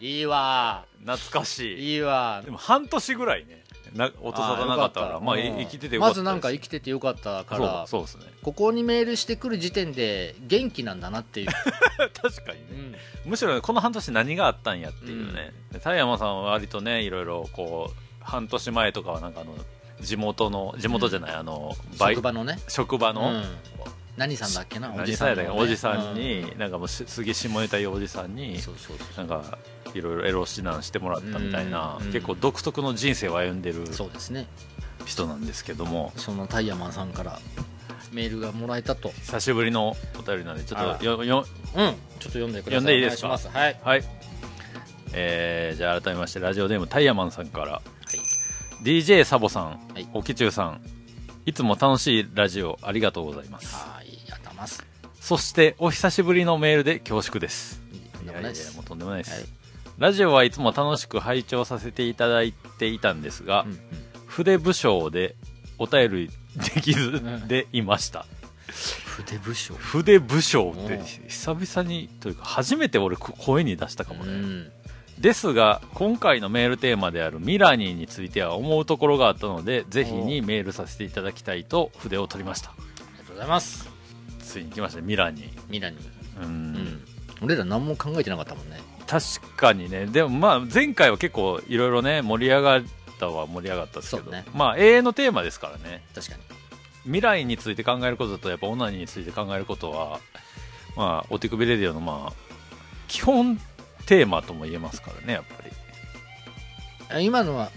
[0.00, 0.84] いいわ。
[1.00, 1.94] 懐かしい。
[1.94, 2.42] いいわ。
[2.44, 3.62] でも半年ぐらいね
[3.94, 8.24] な音沙汰なかったからまあい生きててよかったまずなんか生きててよかったからそうですね。
[8.42, 11.46] ここにメールしてくる時点で元気なんだなっていう、
[12.20, 12.96] 確かにね。
[13.24, 13.30] うん。
[13.30, 19.54] むしろこの半年何があったんやっていうね、でタイヤマンさんは割とねいろいろこう半年前とかはなんかあの
[20.00, 22.58] 地元の地元じゃない、あの職場のね。
[22.68, 23.44] 職場の、うん。
[24.16, 24.92] 何さんだっけな？
[24.92, 29.58] お何じさんのねおじさんに、うなんかもうしすげえ下ネタいおじさんにそうそうそなんか
[29.94, 34.46] いろいろエロ指南してもらったみたいな、結構独特の人生を歩んでるうそうですね。
[35.06, 36.12] 人なんですけども。
[36.16, 37.38] そのタイヤマンさんから
[38.12, 39.10] メールがもらえたと。
[39.10, 41.86] 久しぶりのお便りなんでちょっとよようん。
[41.86, 42.80] ちょっと読んでください。
[42.80, 43.28] 読んでいいですか？
[43.28, 43.80] はい。
[43.84, 44.04] はい、
[45.12, 47.80] えーじゃあ改めましてラジオネームタイヤマンさんから
[48.82, 50.08] DJ サボさん、はい。
[50.14, 50.80] おきちゅうさん
[51.46, 53.74] いつも楽しいラジオありがとうございます。
[53.74, 54.86] はいありがとうございます。
[55.20, 57.80] そしてお久しぶりのメールで恐縮です。
[58.14, 58.76] とんでもないです。
[58.76, 59.48] もうとんでもないです、はい。
[59.98, 63.78] ラジオはいつも楽しく拝聴させていただいていたんですが、うんうん。
[64.26, 65.34] 筆武将で
[65.78, 66.30] お便り
[66.74, 68.26] できずでいました、
[69.06, 69.74] 筆武将。
[69.74, 74.72] 筆武将ってうん久々にというか初めて俺こ声に出したかもね、うん
[75.20, 82.70] ですが今回のメールテーマであるミラニーについては思うところがあったのでぜひにメールさせていただきたいと筆を取りました。
[82.70, 83.88] ありがとうございます。
[84.40, 85.00] ついに来ました。
[85.00, 85.60] ねミラニー。
[85.68, 85.96] ミラに
[86.40, 87.04] うんうん。
[87.42, 88.80] 俺ら何も考えてなかったもんね。
[89.06, 90.06] 確かにね。
[90.06, 92.82] でもまあ前回は結構いろいろね盛り上がっ
[93.18, 94.44] たは盛り上がったですけど、ね。
[94.54, 96.02] まあ永遠のテーマですからね。
[96.14, 96.42] 確かに。
[97.04, 100.20] 未来について考えることとやっぱオナニーについて考えることは
[100.96, 102.32] まあお手首レディオのまあ
[103.08, 103.58] 基本
[104.08, 105.70] テーマとも言えますからねやっぱり。
[107.10, 107.70] あ今のは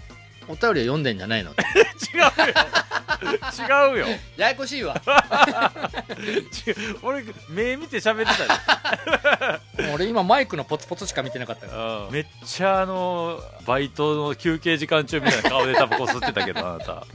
[0.48, 1.50] お便りを読んでんじゃないの？
[1.52, 3.92] 違うよ。
[3.92, 4.06] 違うよ。
[4.36, 5.00] ややこしいわ。
[7.02, 8.38] 俺目見て喋って
[9.76, 17.06] たで俺今マイクのポツポツしか見てなかったからめっちゃあのバイトの休憩時間中みたいな顔でタバコ吸ってたけどあなた。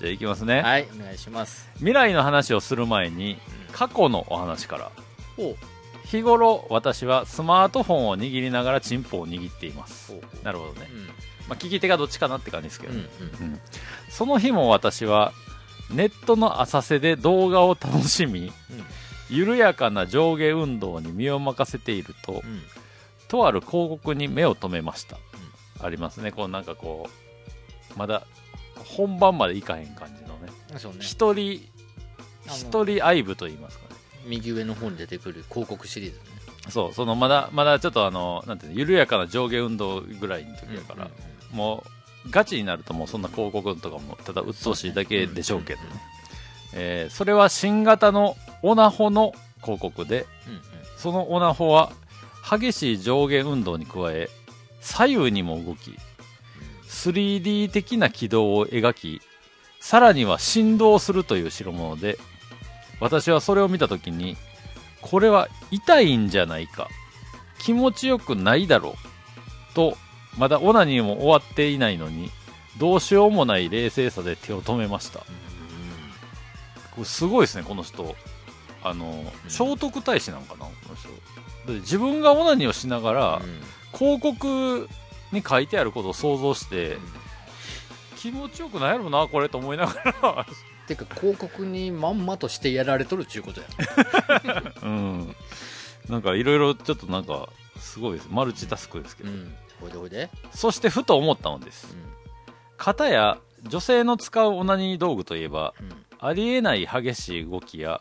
[0.00, 1.68] じゃあいきますね、はいお願いします。
[1.76, 3.38] 未来の話をする前に
[3.72, 4.90] 過去のお話から。
[5.36, 5.56] おう
[6.04, 10.14] 日頃私はスマートフォンを握りながらチンポを握っています。
[10.42, 11.06] なるほどね、うん。
[11.06, 11.12] ま
[11.50, 13.08] あ、聞き手がどっちかなって感じですけど、うんね
[13.40, 13.60] うん。
[14.08, 15.32] その日も私は
[15.90, 18.52] ネットの浅瀬で動画を楽しみ
[19.28, 22.42] 緩やかな上下運動に身を任せていると
[23.28, 25.18] とある広告に目を留めました、
[25.80, 26.32] ありますね。
[26.32, 27.08] こうなんかこ
[27.94, 28.26] うまだ
[28.84, 30.52] 本番までいかへん感じのね。
[30.72, 30.98] うんそうね。
[31.00, 31.60] 一人
[32.46, 33.83] 一人愛部と言いますか。
[33.83, 33.83] ね
[34.26, 36.24] 右上の方に出てくる広告シリーズね。
[36.70, 41.10] そうそのまだまだちょっとあのなんていうの緩やかな上下運動ぐらいの時だから、
[41.52, 41.84] も
[42.26, 45.86] うガチになるともうそんな広告とかもただ鬱陶しいだけでしょうけどね、
[46.72, 49.32] えーそれは新型のオナホの
[49.62, 50.60] 広告でうんうん。
[50.96, 51.92] そのオナホは
[52.48, 54.30] 激しい上下運動に加え
[54.80, 55.94] 左右にも動き
[56.88, 59.20] 3D 的な軌道を描き
[59.80, 62.18] さらには振動するという代物で
[63.00, 64.36] 私はそれを見た時に
[65.00, 66.88] これは痛いんじゃないか。
[67.58, 69.74] 気持ちよくないだろう。
[69.74, 69.96] と
[70.38, 72.30] まだオナニーも終わっていないのに
[72.78, 75.20] どうしようもない冷静さで手を止めました。
[75.20, 75.26] こ
[76.98, 78.14] れすごいですねこの人。
[78.82, 81.08] あの聖徳太子なんかなこの人。
[81.80, 83.62] 自分がオナニーをしながら、うん。
[83.96, 84.88] 広告
[85.32, 86.98] に書いてあることを想像して、
[88.16, 90.46] 気持ちよくないやろなこれと思いながら
[90.86, 93.66] てか広告にまんまとしてやられとるっちゅうことや。
[94.82, 95.36] うん。
[96.08, 98.28] なんかいろいろちょっとなんかすごいです。
[98.30, 99.54] マルチタスクですけど、うん。
[99.80, 100.30] ほいでほいで。
[100.52, 101.96] そしてふと思ったのです。
[102.76, 105.86] 片や女性の使うオナニー道具といえばうん。
[105.86, 108.00] うんありえない激しい動きや、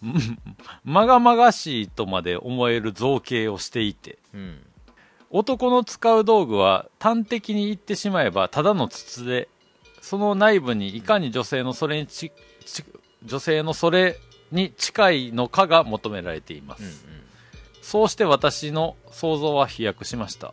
[0.84, 4.66] まがまがしいとまで思える造形をしていてうん。
[5.30, 9.48] 男の使う道具は端的に言ってしまえばただの筒で
[10.00, 12.32] その内部にいかに女性のそれにち
[12.64, 12.84] ち
[13.24, 14.16] 女性のそれ
[14.50, 17.20] に近いのかが求められています、うん
[17.82, 20.52] そうして私の想像は飛躍しました、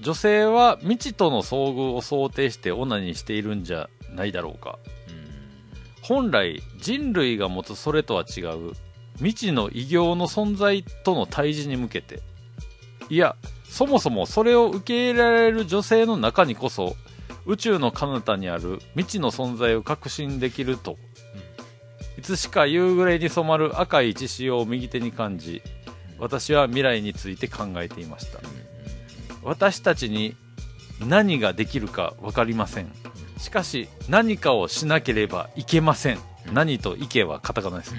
[0.00, 4.78] 女性は未知との遭遇を想定してオナニーしているんじゃないだろうか。
[6.02, 8.72] 本来人類が持つそれとは違う
[9.16, 12.20] 未知の異形の存在との対峙に向けて。
[13.08, 13.36] いや
[13.68, 16.96] そもそもそれを受け入れられる女性の中にこそ
[17.46, 20.98] 宇宙の彼方にある未知の存在を確信できると、
[22.18, 25.62] いつしか夕暮れに染まる赤い血潮を右手に感じ
[26.18, 28.40] 私は未来について考えていました、
[29.42, 30.34] 私たちに
[31.06, 32.90] 何ができるか分かりません。
[33.38, 36.18] しかし何かをしなければいけません、
[36.52, 37.94] 何といけはカタカナです、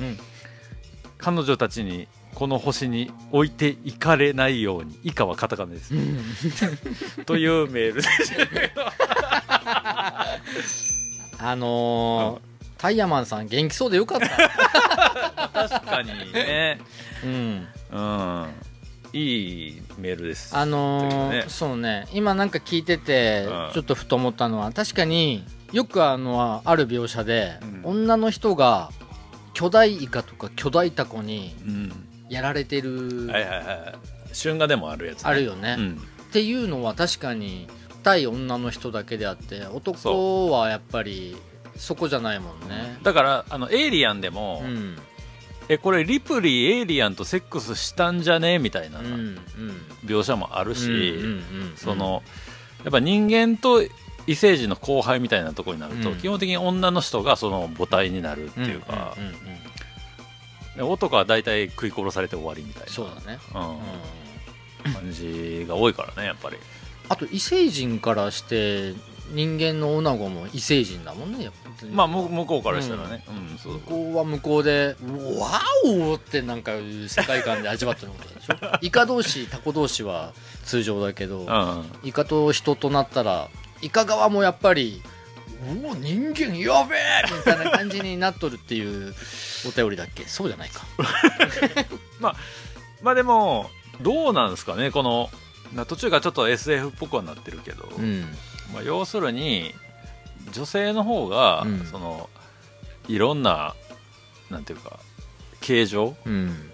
[0.00, 0.18] うん。
[1.18, 4.98] 彼女たちにこの星に置いていかれないように。
[5.04, 5.92] 以下はカタカナです、
[7.24, 8.08] というメールです。
[11.38, 14.28] あのータイヤマンさん元気そうでよかった。
[15.68, 16.80] 確かにね。
[17.24, 17.68] うん。
[17.92, 18.46] うん。
[19.12, 20.56] いいメールです。
[20.56, 21.46] あのーね。
[21.46, 22.08] そうね。
[22.12, 23.72] 今なんか聞いててうん。
[23.72, 27.80] ちょっとふと思ったのは確かによくあのある描写で、うん。
[27.84, 28.90] 女の人が
[29.54, 34.34] 巨大イカとか巨大タコにうんやられてる、はいはいはい。
[34.34, 36.02] 春画でもあるやつ、ね、あるよね、うん。
[36.28, 37.68] っていうのは確かに
[38.02, 41.36] 対女の人だけであって男はやっぱり
[41.76, 42.98] そこじゃないもんね。
[43.02, 44.96] だからあのエイリアンでも、うん。
[45.68, 49.38] えこれリプリーエイリアンとセックスしたんじゃねみたいなうんうん。
[50.04, 51.14] 描写もあるし、
[52.82, 53.82] やっぱ人間と
[54.26, 56.16] 異星人の後輩みたいなところになると、うん。
[56.16, 59.71] 基本的に女の人がその母体になるっていうか、んんんんで
[60.78, 62.88] 男は大体食い殺されて終わりみたいな。
[62.92, 63.58] そうだね、う
[64.86, 64.90] うん。
[64.90, 66.56] ん、感じが多いからねやっぱり。
[67.08, 68.94] あと異星人からして
[69.32, 71.90] 人間の女子も異星人だもんねやっぱり。
[71.90, 73.58] まあ向向こうからしたらね、うん。
[73.58, 74.96] そう向こうは向こうで
[75.38, 78.54] 「ワオ!」ってなんかいう世界観で味わってることでしょ。
[78.80, 80.32] イカ同士タコ同士は
[80.64, 82.08] 通常だけど、うん。
[82.08, 83.48] イカと人となったら
[83.82, 85.02] イカ側もやっぱり
[85.62, 89.14] 「うお人間やべえ!」みたいな感じになっとるっていう
[89.66, 90.24] お便りだっけ？
[90.26, 90.84] そうじゃないか。
[92.20, 92.34] ま
[93.12, 94.90] あでもどうなんですかね？
[94.90, 95.30] この
[95.72, 98.22] な途中からちょっと SF っぽくはなってるけど、うん。
[98.74, 99.74] まあ、要するに
[100.52, 101.86] 女性の方が、うん。
[101.86, 102.28] その
[103.08, 103.74] いろんな
[104.50, 104.98] なんていうか
[105.60, 106.71] 形状うん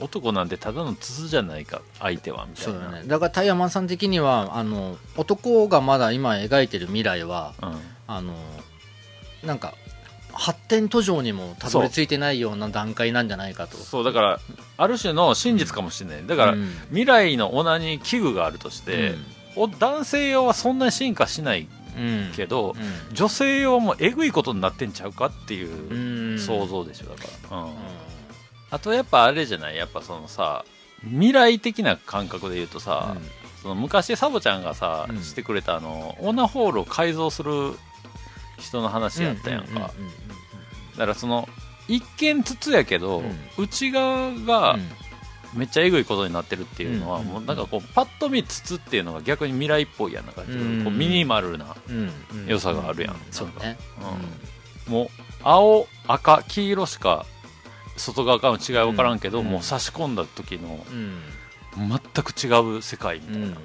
[0.00, 3.02] 男なんてただの筒じゃないか相手はみたそいうなだね。
[3.06, 7.80] だからタイヤマンさん的にはあの男がまだ今描いてる未来はうん。
[8.06, 8.34] あの
[9.44, 9.74] なんか
[10.32, 13.76] 発展途上にもたどり着いてないような段階なんじゃないかと。
[13.76, 14.40] そうだから
[14.76, 16.26] ある種の真実かもしれない。
[16.26, 16.70] だから、うん。
[16.88, 19.14] 未来のオナニー器具があるとして、
[19.56, 22.32] お男性用はそんなに進化しないうん。
[22.34, 23.14] けど、うん。
[23.14, 26.38] 女性用もえぐいことになってんちゃうかっていううん。
[26.38, 27.64] 想像でしょだから、うん。
[27.64, 27.72] うん
[28.70, 29.76] あとやっぱあれじゃない？
[29.76, 30.64] やっぱそのさ
[31.02, 33.16] 未来的な感覚で言うとさ、
[33.62, 35.22] その昔サボちゃんがさ、うん。
[35.22, 37.72] してくれたあのオナホールを改造する
[38.58, 39.90] 人の話やったやんか、うんうんうん
[40.92, 41.48] だからその
[41.88, 43.34] 一見筒やけど、うん。
[43.56, 44.80] 内側がうん。
[45.52, 50.84] めっちゃえぐいことになってるっていうのは、うんもうなんかこうパッと見筒っていうのが逆に未来っぽいやんなんか、うん。
[50.84, 52.46] こうミニマルな、うんうん。
[52.46, 53.16] 良さがあるやん。
[53.32, 53.76] そうね。
[54.86, 55.08] もう
[55.42, 57.26] 青赤黄色しか
[58.00, 59.46] 外側からの違い分からんけど、うん。
[59.46, 60.96] もう差し込んだ時のうん。
[60.96, 61.20] うん
[61.72, 63.56] 全く違う世界みたいな、うんうんうん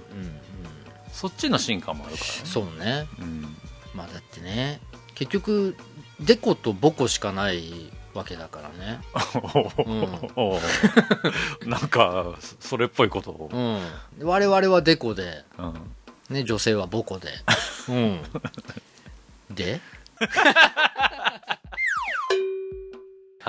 [1.11, 2.41] そっちの進化もあるからね。
[2.43, 3.07] そうね。
[3.19, 3.55] うん。
[3.95, 4.81] まあだってね
[5.15, 5.75] 結局
[6.19, 8.99] デコとボコしかないわけだからね。
[10.35, 13.49] お ーなんかそれっぽいことを、
[14.19, 14.27] うん。
[14.27, 15.73] 我々はデコでうん。
[16.29, 17.29] ね女性はボコで。
[17.87, 18.19] うん。
[19.51, 19.79] で？
[20.19, 20.25] あ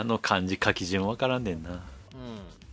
[0.07, 1.71] の漢字書き順分からんねんな。
[1.71, 1.81] うん、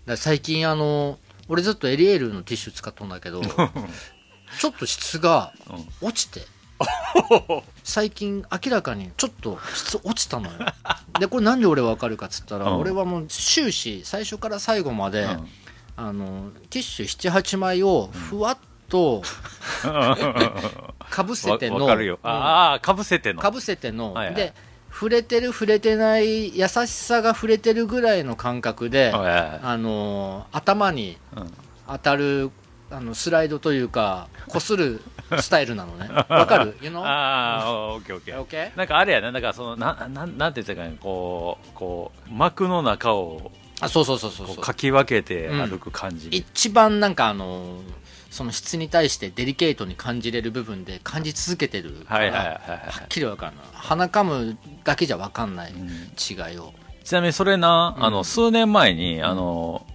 [0.06, 1.18] だ最近あの
[1.48, 3.42] 俺ずっとエリエールのティッシュ使っとんだけど
[4.60, 6.08] ちょっと質がうん。
[6.08, 6.46] 落ちて。
[7.84, 10.58] 最近明らかにちょっと質落ちたのよ。
[11.20, 12.80] でこれなんで俺分かるかっつったら、うん。
[12.80, 15.48] 俺はもう終始最初から最後まで、うん。
[15.96, 18.58] あのティッシュ78枚をふわっ
[18.90, 19.22] と
[21.10, 21.76] かぶせての。
[21.76, 22.30] わわかるよ、うん。
[22.30, 23.42] ああかぶせての。
[23.42, 24.36] かぶせての、はいはい。
[24.36, 24.54] で
[24.94, 31.54] 触れてる触れてない優しさが触れてるぐらいの感覚で、あのー頭にうん
[31.88, 32.52] 当たる
[32.92, 35.02] あのスライドというかこする
[35.42, 37.02] スタイルなのねわかる ?You know?
[37.02, 38.78] ああオッケーオッケー Okay?
[38.78, 46.30] なんかあれやな、なんかその、な、なん、なんて言ったかな、こう、こう、幕の中を、あそうそうそうそうこそううかき分けて歩く感じ。
[46.30, 48.03] 一番なんかあのー
[48.34, 55.88] その質に対してデリケートに感じれる部分で感じ続けてるからはっきりわかるな鼻かむだけじゃわかんないうん。
[55.88, 56.74] 違いを、
[57.04, 58.04] ちなみにそれな、うん。
[58.04, 59.86] あの、数年前に、あの、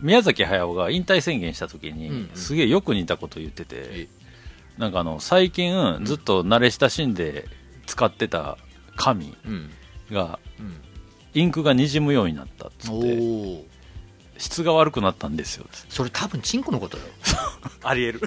[0.00, 2.30] 宮崎駿が引退宣言した時に、うんうん。
[2.36, 4.08] すげえよく似たこと言っててえ、
[4.78, 7.46] なんかあの、最近、ずっと慣れ親しんで
[7.86, 8.56] 使ってた
[8.94, 9.70] 紙うん。
[10.12, 10.80] が、うん。
[11.34, 13.69] インクが滲むようになったっつおって、お
[14.40, 17.04] 質が悪くなったんですよそれ多分チンコのことよ
[17.84, 18.20] ありえる。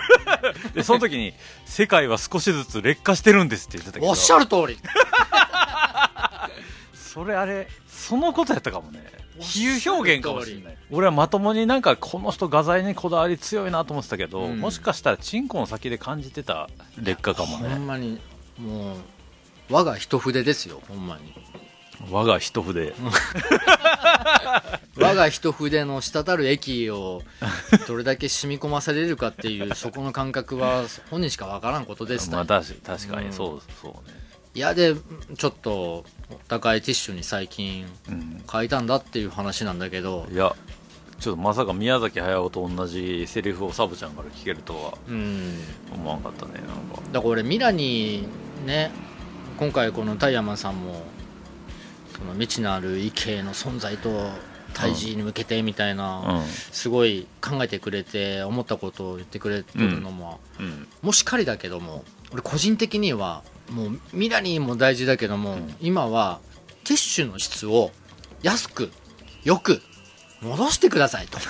[0.74, 1.34] で、その時に、
[1.66, 4.12] 世界は少しずつ劣化してるんですって言ってたけど。
[4.12, 4.78] おっしゃる通り
[6.94, 9.04] それあれ、そのことやったかもね。
[9.40, 10.78] 比喩表現かもしれない。
[10.92, 17.80] 俺はまともになんかこの人画材にこだわり強いなと思ってたけど、うんもしかしたらチンコの先で感じてた劣化かもほんね。
[17.80, 18.20] まに
[18.60, 18.98] もう
[19.72, 21.34] 我が一筆ですよほんまに
[22.12, 22.94] 我が一筆。
[24.98, 27.22] 我が一筆の滴る液を
[27.88, 34.24] どれだけ染み込ませれるかっていうそこの感覚は本人しかわからんことですまあた確か確かにそう、そうね。
[34.56, 34.94] いやで
[35.36, 36.06] ちょっとお
[36.48, 38.44] 高いティッシュに最近うん。
[38.52, 40.28] 書いたんだっていう話なんだけど。
[40.32, 40.56] いや、
[41.20, 45.58] ちょっとまさか宮崎駿と同じセリフをサブちゃんから聞けるとはうん。
[45.92, 47.02] 思わんかったねなんか。
[47.12, 48.28] だから俺ミラに
[48.66, 48.92] ね
[49.58, 51.02] 今回このタイヤマンさんも
[52.18, 54.30] その未知なる異形の存在と
[54.74, 60.66] 対峙に向けてみたいな、すごい考えてくれて思ったことを言ってくれてるのも、うん。
[60.66, 65.76] うんもしかりだけども俺個人的にはもうミラニーも大事だけども、ん。
[65.82, 66.40] 今は
[66.84, 67.92] ティッシュの質を
[68.42, 68.92] 安く
[69.44, 69.82] よく
[70.42, 71.40] 戻してくださいと。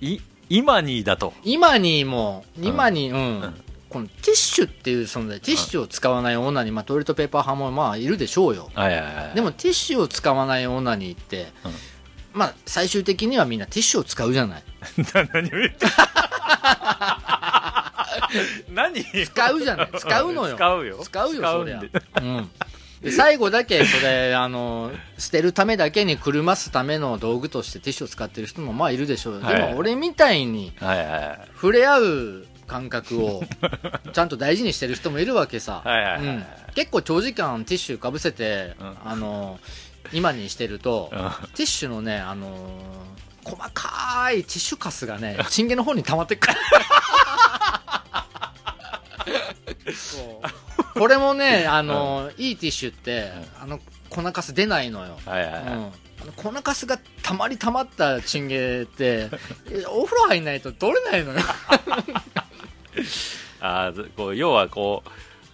[0.00, 1.32] い今にだと。
[1.44, 3.54] 今にも今にうん、うん
[3.92, 8.70] このティッシュっていう存在ティッシュを使わない女に、まあ、トイレットペーパー派もまあいるでしょうよ。
[8.74, 11.72] はいはいはいでもティッシュを使わない女にって、うん。
[12.32, 14.62] まあ最終的にはみんなティッシュを使うじゃない。
[15.14, 15.86] な 何を言って
[18.72, 19.90] 何使うじゃない。
[19.98, 20.56] 使うのよ。
[20.56, 21.00] 使うよ。
[21.02, 21.82] 使うよそりゃ。
[21.90, 22.50] 使うん。
[23.10, 29.34] 最後だけそれ あの捨てるためだけにくるますための道具としてティッシュを使ってる人もまあいるでしょう。
[29.34, 30.72] よ、はいでも俺みたいに
[31.54, 33.44] 触れ合う感覚を
[34.14, 35.82] ちゃんと大事にしてる人もいるわけさ、
[36.74, 38.96] 結構長時間ティッシュかぶせて、うん。
[39.04, 39.60] あの
[40.12, 41.18] 今にしてると、うん。
[41.18, 43.12] ティッシュのね、あのー
[43.44, 46.54] 細かいティッシュカスがね チンゲの方に溜まってくる。
[50.94, 55.62] これもね、あのーいいティッシュって、あの粉カス出ないのよ、はいはいはい。
[55.64, 55.70] うん。
[56.22, 59.28] あの粉カスがたまりたまったチンゲって
[59.70, 61.40] え お風呂入んないと取れないのよ
[63.60, 65.02] あこう要はこ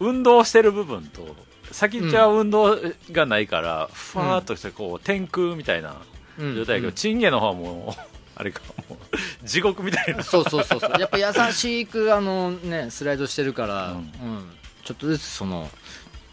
[0.01, 1.37] う運動してる部分と
[1.71, 2.79] 先っちょは運動
[3.13, 5.97] がないから、ふわーっとしてこう天空みたいな
[6.39, 6.57] うん。
[6.57, 6.95] 状態やけど、うん。
[6.95, 8.01] チンゲの方はもう
[8.37, 10.23] あれかもう地獄みたいな。
[10.23, 10.91] そうそうそうそう。
[10.99, 14.51] やっぱ優しくあのねスライドしてるから、ううんん。
[14.85, 15.69] ちょっとずつその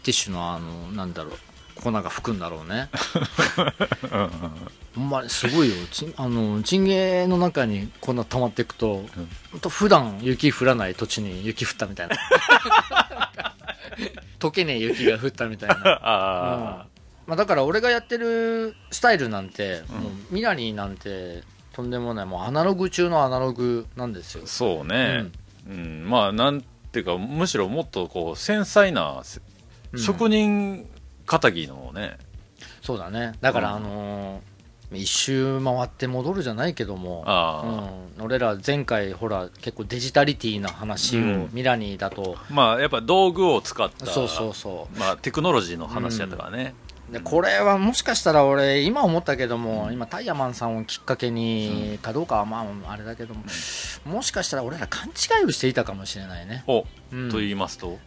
[0.02, 2.88] ティッシュのあのなんだろう粉が吹くんだろうね
[4.96, 5.74] ほんまにすごいよ。
[5.92, 9.04] ちあのチンゲの中に粉溜まっていくと、
[9.52, 12.16] ほんと普段雪降らない土地に雪降ったみたいな。
[14.38, 15.76] 溶けねえ雪が降ったみたいな。
[16.02, 16.86] あ
[17.26, 21.42] まあ、だから俺がやってるスタイルなんて、もうミラニーなんて
[21.74, 24.44] とんでもないもうアナログ中のアナログなんですよ。
[24.44, 25.26] あそうね、
[25.68, 26.08] うん。
[26.08, 29.22] まあなんていうかむしろもっとこう繊細な
[29.98, 30.88] 職人
[31.26, 32.16] 肩着のね、
[32.80, 33.32] そうだね。
[33.42, 33.76] だから、うん。
[33.76, 34.55] あのー
[34.92, 37.24] 一周回って戻るじゃないけども。
[37.26, 41.50] あうん、俺ら前回ほら結構デジタリティな話を、うん。
[41.52, 42.36] ミラニーだと。
[42.50, 46.74] まあやっぱ道具を使ったそうそうそまあ、テクノロジーの話やったからね、
[47.10, 53.44] うでこれはもしかしたら俺今思ったけども、今タイヤマンさんをきっかけにかどうかはまああれだけども、
[54.04, 57.30] もしかしたら俺ら勘違いをしていたかもしれないね、お、うん。
[57.30, 57.98] と言いますと？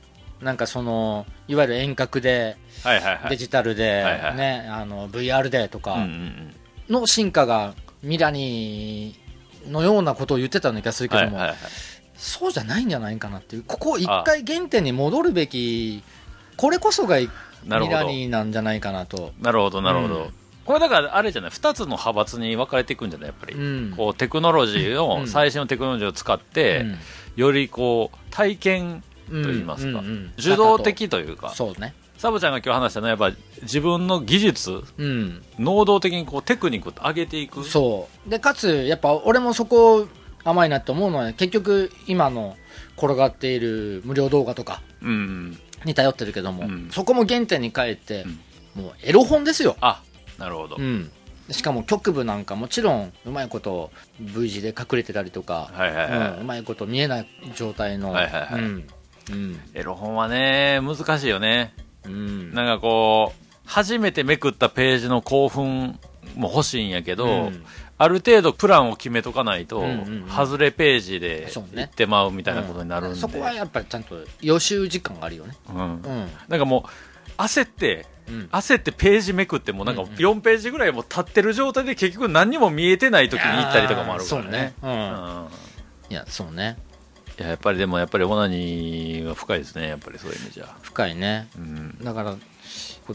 [0.42, 3.30] なんかそのいわゆる遠隔ではいはいはい。
[3.32, 6.56] デジタルで、はいはいね、あの VR でとかうんうんうん
[6.90, 11.58] の進化がミラニーのようなことを言ってたような気がするけども、はいはいはい。
[12.16, 13.64] そうじゃないんじゃないかなっていう。
[13.66, 16.04] ここ一回原点に戻るべき
[16.58, 17.30] これこそがミ
[17.66, 19.32] ラニーなんじゃないかなと。
[19.40, 20.34] なるほどなるほど、うん。
[20.66, 23.28] これだからあれじゃない？2つの派閥に分かれていくんじゃない？
[23.28, 23.94] やっぱり、うん。
[23.96, 25.24] こうテクノロジーうん。
[25.24, 26.98] を最新のテクノロジーを使って、うん。
[27.36, 30.34] よりこう体験とうん言いますか、うんうん。
[30.38, 31.52] 受動的というか。
[31.52, 35.42] そうねサブちゃんが今日話したのはやっぱ自分の技術うん。
[35.58, 37.64] 能動的にこうテクニックを上げていく。
[37.64, 38.30] そう。
[38.30, 40.06] でかつやっぱ俺もそこ
[40.44, 42.58] 甘いなって思うのは結局今の
[42.98, 45.58] 転がっている無料動画とかうん。
[45.86, 46.90] に頼ってるけども、うん。
[46.92, 48.26] そこも原点に帰って、
[48.76, 50.04] もうエロ本ですよ、あ
[50.38, 51.10] なるほど、うん、
[51.52, 58.62] しかも局部なんかもちろんうまいこと V 字で隠れてたりとか、はいはいはい、うんうまいこと見えない状態の、はいはいはい。
[58.62, 58.88] うん。
[59.32, 59.60] うん。
[59.74, 61.74] エロ本はね難しいよね
[62.06, 62.54] うん。
[62.54, 66.00] なんかこう初めてめくったページの興奮
[66.36, 67.66] も欲しいんやけど、うん。
[67.98, 70.30] ある程度プランを決めとかないと、うんうんうん。
[70.30, 71.84] 外れページでそうね。
[71.84, 75.56] 行ってまうみたいなことになるんで、そこはやっぱりちゃんと予習時間があるよね。
[75.70, 75.78] うん。
[75.78, 76.02] うん。
[76.48, 78.50] なんかもう焦ってうん。
[78.52, 84.50] 焦ってページめくってもなんか4ページぐらいもう立ってる状態で結局何にも見えてない時に行ったりとかもあるからね。
[84.50, 84.84] いやーそうね。
[84.84, 84.92] うん。
[84.92, 84.96] う
[85.46, 85.48] ん。
[86.12, 86.78] いやそうね
[87.40, 91.48] いややっぱりでもやっぱりオナニーが深いですねやっぱりそういう意味じゃ、深いね。
[91.58, 92.36] うん、だから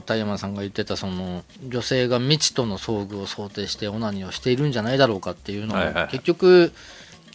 [0.07, 6.73] 田山さんが言ってたその女性が未知との遭遇を想定してオナニーをしているんじゃないだろうかっていうのを、は結局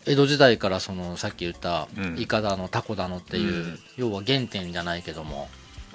[0.05, 2.19] 江戸時代からそのさっき言ったうん。
[2.19, 3.79] イカだのタコだのっていう、うん。
[3.95, 5.47] 要は原点じゃないけども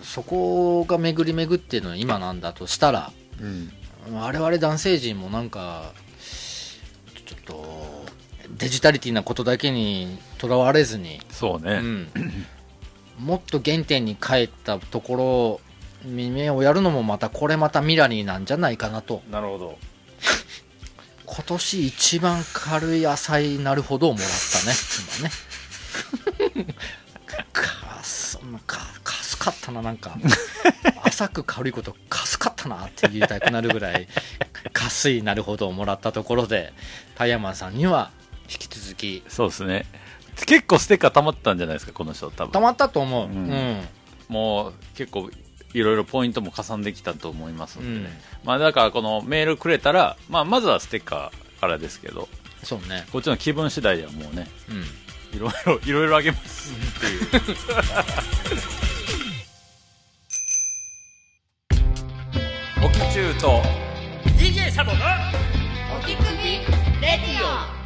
[0.03, 3.73] そこが巡り巡っているのは今なんだとしたらうん。
[4.13, 5.93] 我々男性陣もなんか
[7.27, 7.55] ちょっと
[8.57, 12.09] デジタリティなことだけにとらわれずに、そうね、うん、
[13.19, 15.61] もっと原点に帰ったとこ
[16.05, 19.23] ろ夢をやるのもまたこれまたミラニーなんじゃないかなと。
[19.31, 19.79] なるほど。
[21.27, 24.75] 今年一番軽い野菜なるほどをもらったね。
[26.49, 26.75] 今ね。
[27.53, 30.17] かすかかすかったななんか。
[31.05, 34.09] 浅く軽いことかすかったなって言いたくなるぐらい
[34.73, 36.73] かすいなるほどをもらったところで
[37.15, 38.11] タイヤマンさんには
[38.51, 39.23] 引き続き。
[39.29, 39.87] そうですね。
[40.47, 42.53] 結構ステッカー溜まったんじゃないですかこの人多分。
[42.53, 43.47] たまったと思う、ううん。
[43.49, 43.89] ん
[44.29, 45.31] もう結構
[45.75, 52.29] いろいろポイントも加算できたと思いますのでね、まあだからこのメールくれたら、まあ、まずはステッカーからですけど
[52.63, 53.07] そうね。
[53.13, 54.85] こっちの気分次第ではもうねうん。
[55.37, 57.23] いろいろいろいろあげますっていう。
[62.85, 63.63] おきちゅうと
[64.39, 64.99] DJ サボの
[65.97, 66.27] お手首
[67.01, 67.84] レディ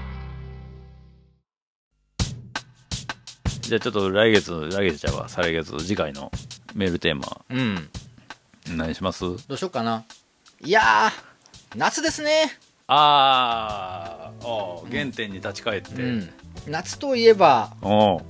[3.69, 6.33] じゃあちょっと来月来月じゃあ再来月次回の
[6.75, 7.45] メールテーマ。
[7.51, 7.91] うん。
[8.75, 9.21] 何します？
[9.21, 10.05] どうしようかな。
[10.65, 12.59] いやー夏ですね。
[12.87, 14.49] あー。
[14.49, 16.31] あー原点に立ち返って、うん。
[16.67, 18.23] 夏といえばおう。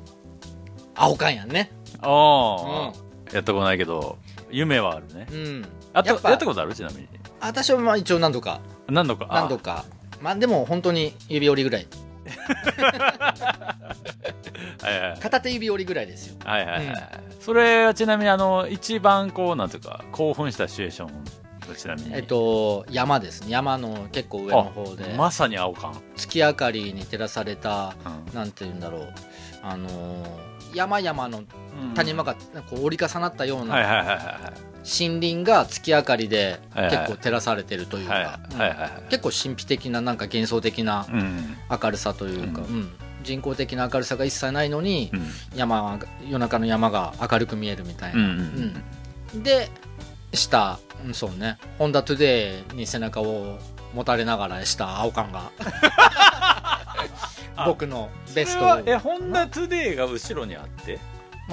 [0.96, 1.70] 青缶やんね。
[2.02, 2.92] おう。
[3.32, 4.18] やったことないけど
[4.50, 5.28] 夢はあるね。
[5.30, 5.68] うん。
[5.92, 6.74] あとやっぱやったことある？
[6.74, 7.08] ちなみに。
[7.38, 8.60] 私はまあ一応何度か。
[8.88, 9.28] 何度か？
[9.30, 9.84] あ何度か。
[10.20, 11.86] まあでも本当に指折りぐらい
[14.82, 15.20] はいはい。
[15.20, 16.36] 片手指折りぐらいですよ。
[16.44, 16.94] はいはいはい、
[17.40, 21.10] それはちなみにあの一番こうなんていうか興奮したシチュエーション
[21.76, 22.14] ちなみに？
[22.14, 23.50] えっと山ですね。
[23.50, 25.12] 山の結構上の方で。
[25.12, 27.94] あまさに青缶、月明かりに照らされた
[28.28, 28.34] うん。
[28.34, 29.14] なんて言うんだろう。
[29.62, 31.44] あのー山々の
[31.94, 34.16] 谷間がこう折り重なったようなはいはいはいはい
[34.84, 38.24] 森林が月明かりで結構照らされてるというはい。
[38.24, 38.40] か
[39.10, 42.66] 結構神秘的ななんか幻想的なうん明るさというか、うん。
[42.66, 42.90] うん。
[43.24, 45.28] 人工的な明るさが一切ないのに、うん。
[45.58, 48.84] 山が夜中の山が明るく見えるみたいな、うん
[49.42, 49.68] で
[50.32, 51.14] したうん。
[51.14, 53.58] そうね「ホンダトゥデイに背中を
[53.94, 55.50] 持たれながらした青缶が。
[57.66, 60.98] 僕のベストはえホンダトゥデイが後ろにあって？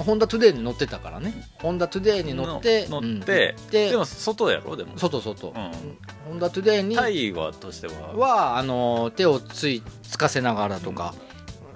[0.02, 1.32] ホンダトゥデイに乗ってたからね。
[1.60, 4.98] ホンダトゥデイに乗っての乗うんって、ででも外やろでも。
[4.98, 5.52] 外外、うん。
[5.52, 8.14] ホンダトゥデイに大河としては。
[8.14, 11.14] はあの手をついつかせながらとか、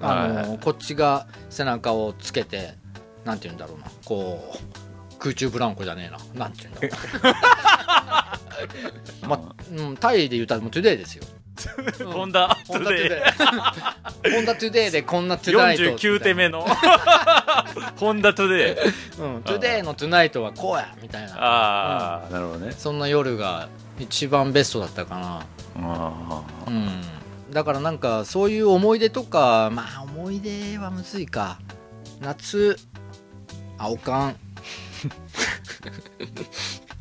[0.01, 0.07] うん。
[0.07, 0.49] あはいはい。
[0.51, 2.75] のこっちが背中をつけて
[3.25, 3.87] なんて言うんだろうな。
[4.05, 6.45] こう空中ブランコじゃねえな。
[6.47, 7.31] なんて言うんだろ
[9.25, 11.25] う まうん、タイで言うたらもうトゥデイですよ
[12.05, 13.23] ホンダホンダトゥデ
[14.29, 16.67] イホンダトゥデイでこんなトゥナイト49手目の
[17.97, 18.79] ホンダトゥデ
[19.19, 21.35] イうん、トゥデイのトゥナイトはこうやみたいな。
[21.39, 22.73] ああ、なるほどね。
[22.73, 25.47] そんな夜が一番ベストだったかな。
[25.77, 27.03] あうん。
[27.53, 31.59] だからなんかそういう思い出とかまあ思い出はむずいか。
[32.21, 32.77] 夏
[33.79, 34.37] 青缶。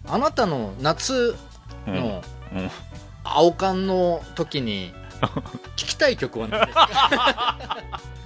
[0.08, 2.60] あなたの夏ーのうん。
[2.60, 2.72] うん
[3.36, 4.94] 青缶の時に
[5.76, 6.90] 聴きたい曲は何ですか、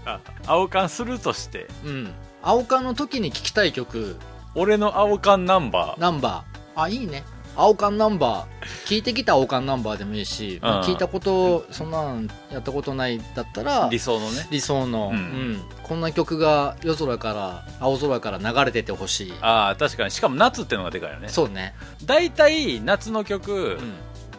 [0.05, 1.67] あ 青缶するとして。
[1.83, 4.17] うん、青缶の時に聴きたい曲。
[4.55, 5.99] 俺の青缶ナンバー。
[5.99, 6.81] ナンバー。
[6.81, 7.23] あいいね。
[7.55, 8.87] 青缶ナンバー。
[8.87, 14.47] 聞いてきた青缶ナンバーでもいいし、まあうん聞いたことそんなんやったことないだったら理想のね。
[14.49, 15.53] 理想の、ううん。
[15.53, 19.33] んこんな曲が夜空から青空から流れててほしい。
[19.41, 20.11] ああ確かに。
[20.11, 21.29] しかも夏ってのがでかいよね。
[21.29, 21.75] そうね、
[22.05, 23.93] 大体夏の曲、うん、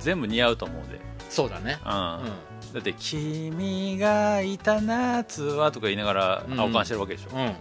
[0.05, 1.01] 全部似合うと思うで。
[1.31, 1.79] そうだね。
[1.85, 1.97] うん、う
[2.29, 6.61] んだって「君がいた夏は」とか言いながらうん。
[6.61, 7.55] 青缶してるわけでしょ、うんうん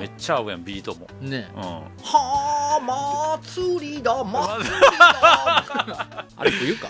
[0.00, 1.06] めっちゃ合うやんビートも。
[1.20, 1.46] うんね。
[1.54, 1.62] うん。
[1.62, 1.90] は
[2.80, 6.24] あ祭りだ祭りだ。
[6.36, 6.88] あれ冬か。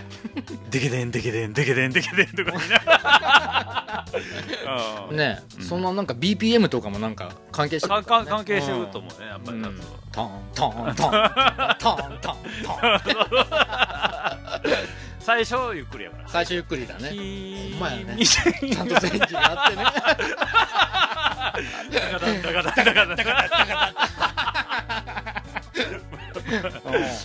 [0.71, 4.05] デケデンデケデンデケデンデケデンとか言いながら。
[5.11, 5.17] うん。
[5.17, 5.65] ね、うん。
[5.65, 8.07] そんななんか BPM とかもなんか関係してかるね。
[8.07, 12.37] か関係してると思うねやっぱり夏は、トントントントントントン
[15.27, 16.29] 最初ゆっくりやから。
[16.29, 17.11] 最初ゆっくりだね。
[17.11, 18.15] 君ほんまやね。
[18.15, 19.85] に ちゃんと前期があってね。
[21.91, 23.17] ダカダカダカダカダン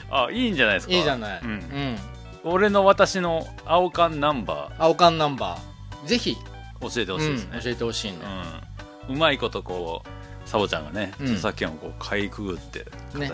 [0.09, 1.97] あいいんじゃないですかいいじゃない、ううんん
[2.43, 8.17] 俺の私の青缶ナンバ青缶ナンバーぜひ、ー教えてほしいですねうん、教えてほしいね、
[9.09, 12.85] うまいことこうサボちゃんがねうん著作権をこうかいくぐって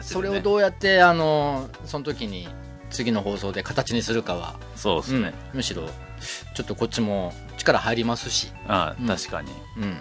[0.01, 2.49] それをどうやってあのその時に
[2.89, 5.57] 次の放送で形にするかは、そうですね、うん。
[5.57, 5.83] むしろ
[6.55, 9.07] ちょっとこっちも力入りますし、あうん。
[9.07, 9.51] 確かに。
[9.77, 9.97] うん、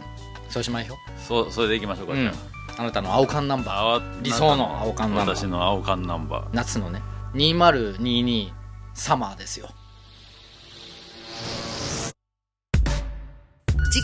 [0.49, 2.33] そうしましょそうそれでいきましょうか、う、ん、
[2.79, 2.83] あ。
[2.83, 3.75] なたの青缶ナンバー。
[3.75, 5.37] ああ理想の青缶ナンバー。
[5.37, 6.49] 私の青缶ナンバー。
[6.53, 7.03] 夏のね。
[7.35, 8.53] 2022
[8.95, 9.69] サマーですよ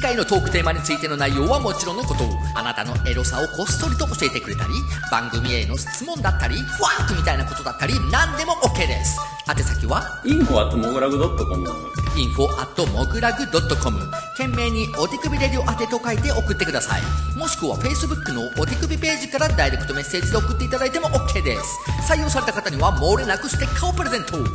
[0.03, 2.25] 回のトークテーマについての内容はもちろんのこと。
[2.55, 4.75] あなたのエロさをこっそりと教えてくれたり
[5.11, 9.17] 番組への質問だったりファンクみたいなことだったり何でも OK です。
[9.49, 11.69] 宛先はインフォアットモグラグドットコム
[12.15, 13.99] info at もぐらぐ .com
[14.37, 17.03] 懸命にお手首レディオ宛てと書いて送ってください。
[17.39, 21.79] もしくは Facebook のお手首ページからダイレクトメッセージで送っていただいても OK です。
[22.09, 24.37] 採用された方には漏れなくステッカーをプレゼント。
[24.37, 24.47] お便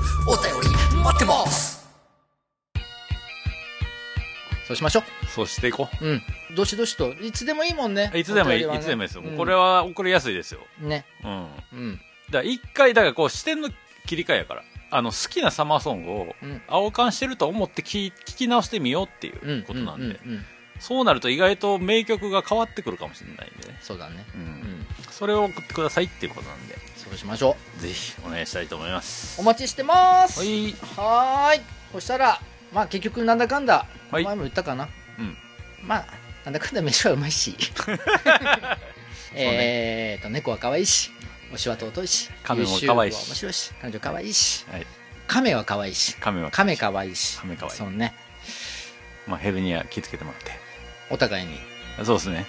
[0.61, 1.86] り待ってます。
[4.67, 5.03] そうしましょ
[5.33, 6.05] そうしていこう。
[6.05, 6.21] うん。
[6.53, 7.13] どしどしと。
[7.13, 8.11] いつでもいいもんね。
[8.13, 8.75] ういつでもいい、ね。
[8.75, 9.37] いつでもいいですよ、もううん。
[9.37, 10.59] これは送りやすいですよ。
[10.81, 11.05] ね。
[11.23, 11.47] うん。
[11.71, 12.01] うん。
[12.29, 13.69] だ一回だからこう視点の
[14.05, 16.61] 切り替えやからあの好きなサマーソングをうん。
[16.67, 20.19] 青缶してると思って聞聞き直してみようっていうことなんで、
[20.81, 23.69] そうなると意外と名曲が変わってくるかもしれないんで。
[23.69, 24.25] ね、そうだね。
[24.35, 24.41] うん。
[24.41, 24.85] うん。
[25.11, 26.75] それを送ってくださいっていうことなんで。
[26.97, 29.39] そうしましょぜひお願いしたいと思います。
[29.39, 30.41] うお待ちしてます。
[30.41, 30.73] はい。
[30.97, 31.61] はーい。
[31.93, 32.41] そしたら
[32.73, 34.23] まあ結局なんだかんだ、はい。
[34.23, 34.87] 前も言ったかな。
[35.19, 35.37] うん。
[35.83, 36.05] まあ
[36.45, 37.55] なんだかんだ飯はうまいし。
[39.33, 41.11] えーと猫は可愛いし
[41.53, 43.27] 推しは尊いし亀も可愛いし。
[43.27, 44.87] 面白いし彼女可愛いしはい。
[45.27, 47.37] 亀は可愛いし亀は亀可愛いし。
[47.37, 48.15] 亀可愛いそうね。
[49.27, 50.51] まあ、ヘルニア気をつけてもらって。
[51.09, 51.59] お互いに。
[52.05, 52.45] そうですね。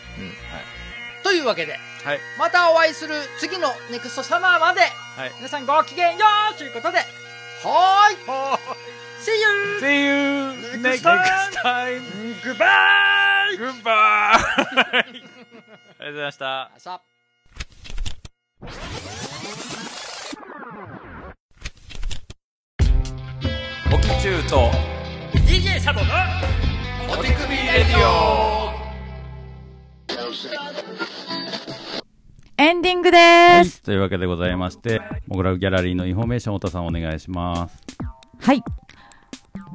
[1.24, 2.20] というわけではい。
[2.38, 5.32] またお会いする次のネクストサマーまではい。
[5.36, 8.97] 皆さんごきげんようということではーい
[9.28, 9.80] See you!
[9.80, 12.02] See you Next next time.
[12.42, 13.56] Goodbye!
[13.58, 13.92] Goodbye
[14.40, 17.02] ありがとうございましたさ
[23.92, 24.70] おきちゅうと
[25.46, 26.06] DJ サボの
[27.12, 28.72] お手首レディオ
[32.60, 33.82] エンディングではいす。
[33.82, 37.76] というわけでございましてモグラギャラリーのインフォメーション太田さんお願いします
[38.40, 38.62] はい。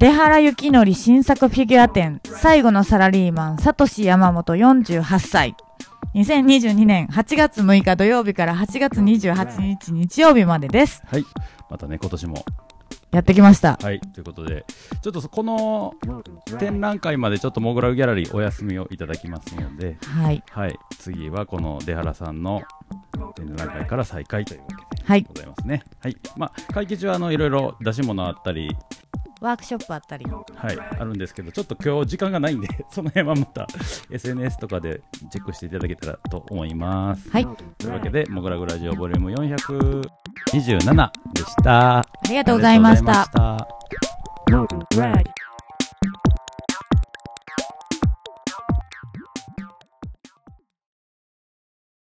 [0.04, 5.56] 出原幸則新作フィギュア展、最後のサラリーマン、サトシ山本48歳。
[6.14, 11.02] 2022年8月6日土曜日から8月28日日曜日までです。
[11.06, 11.24] はい
[11.70, 12.44] またね今年も
[13.12, 13.80] やってきました。
[13.82, 14.66] はいということで
[15.02, 15.94] ちょっとこの
[16.60, 20.44] 展覧会までちょっとモグラギャラリーお休みをいただきますのではい。
[20.52, 22.62] はい次はこの出原さんの
[23.36, 25.34] 展覧会から再開というわけではいご。
[25.34, 28.70] ざいますねはいまあ会期中はあのいろいろ出し物あったり
[29.44, 30.26] ワークショップあったり。
[30.26, 33.68] はい、あるんですけど、ちょっと今日時間がないんで、 その辺はまた
[34.10, 37.30] SNS とかでチェックしていただけたらと思います。
[37.30, 37.48] はい。
[37.78, 42.00] というわけで、モグラグラジオボリューム427でした。
[42.00, 42.04] あ。
[42.30, 43.68] りがとうございました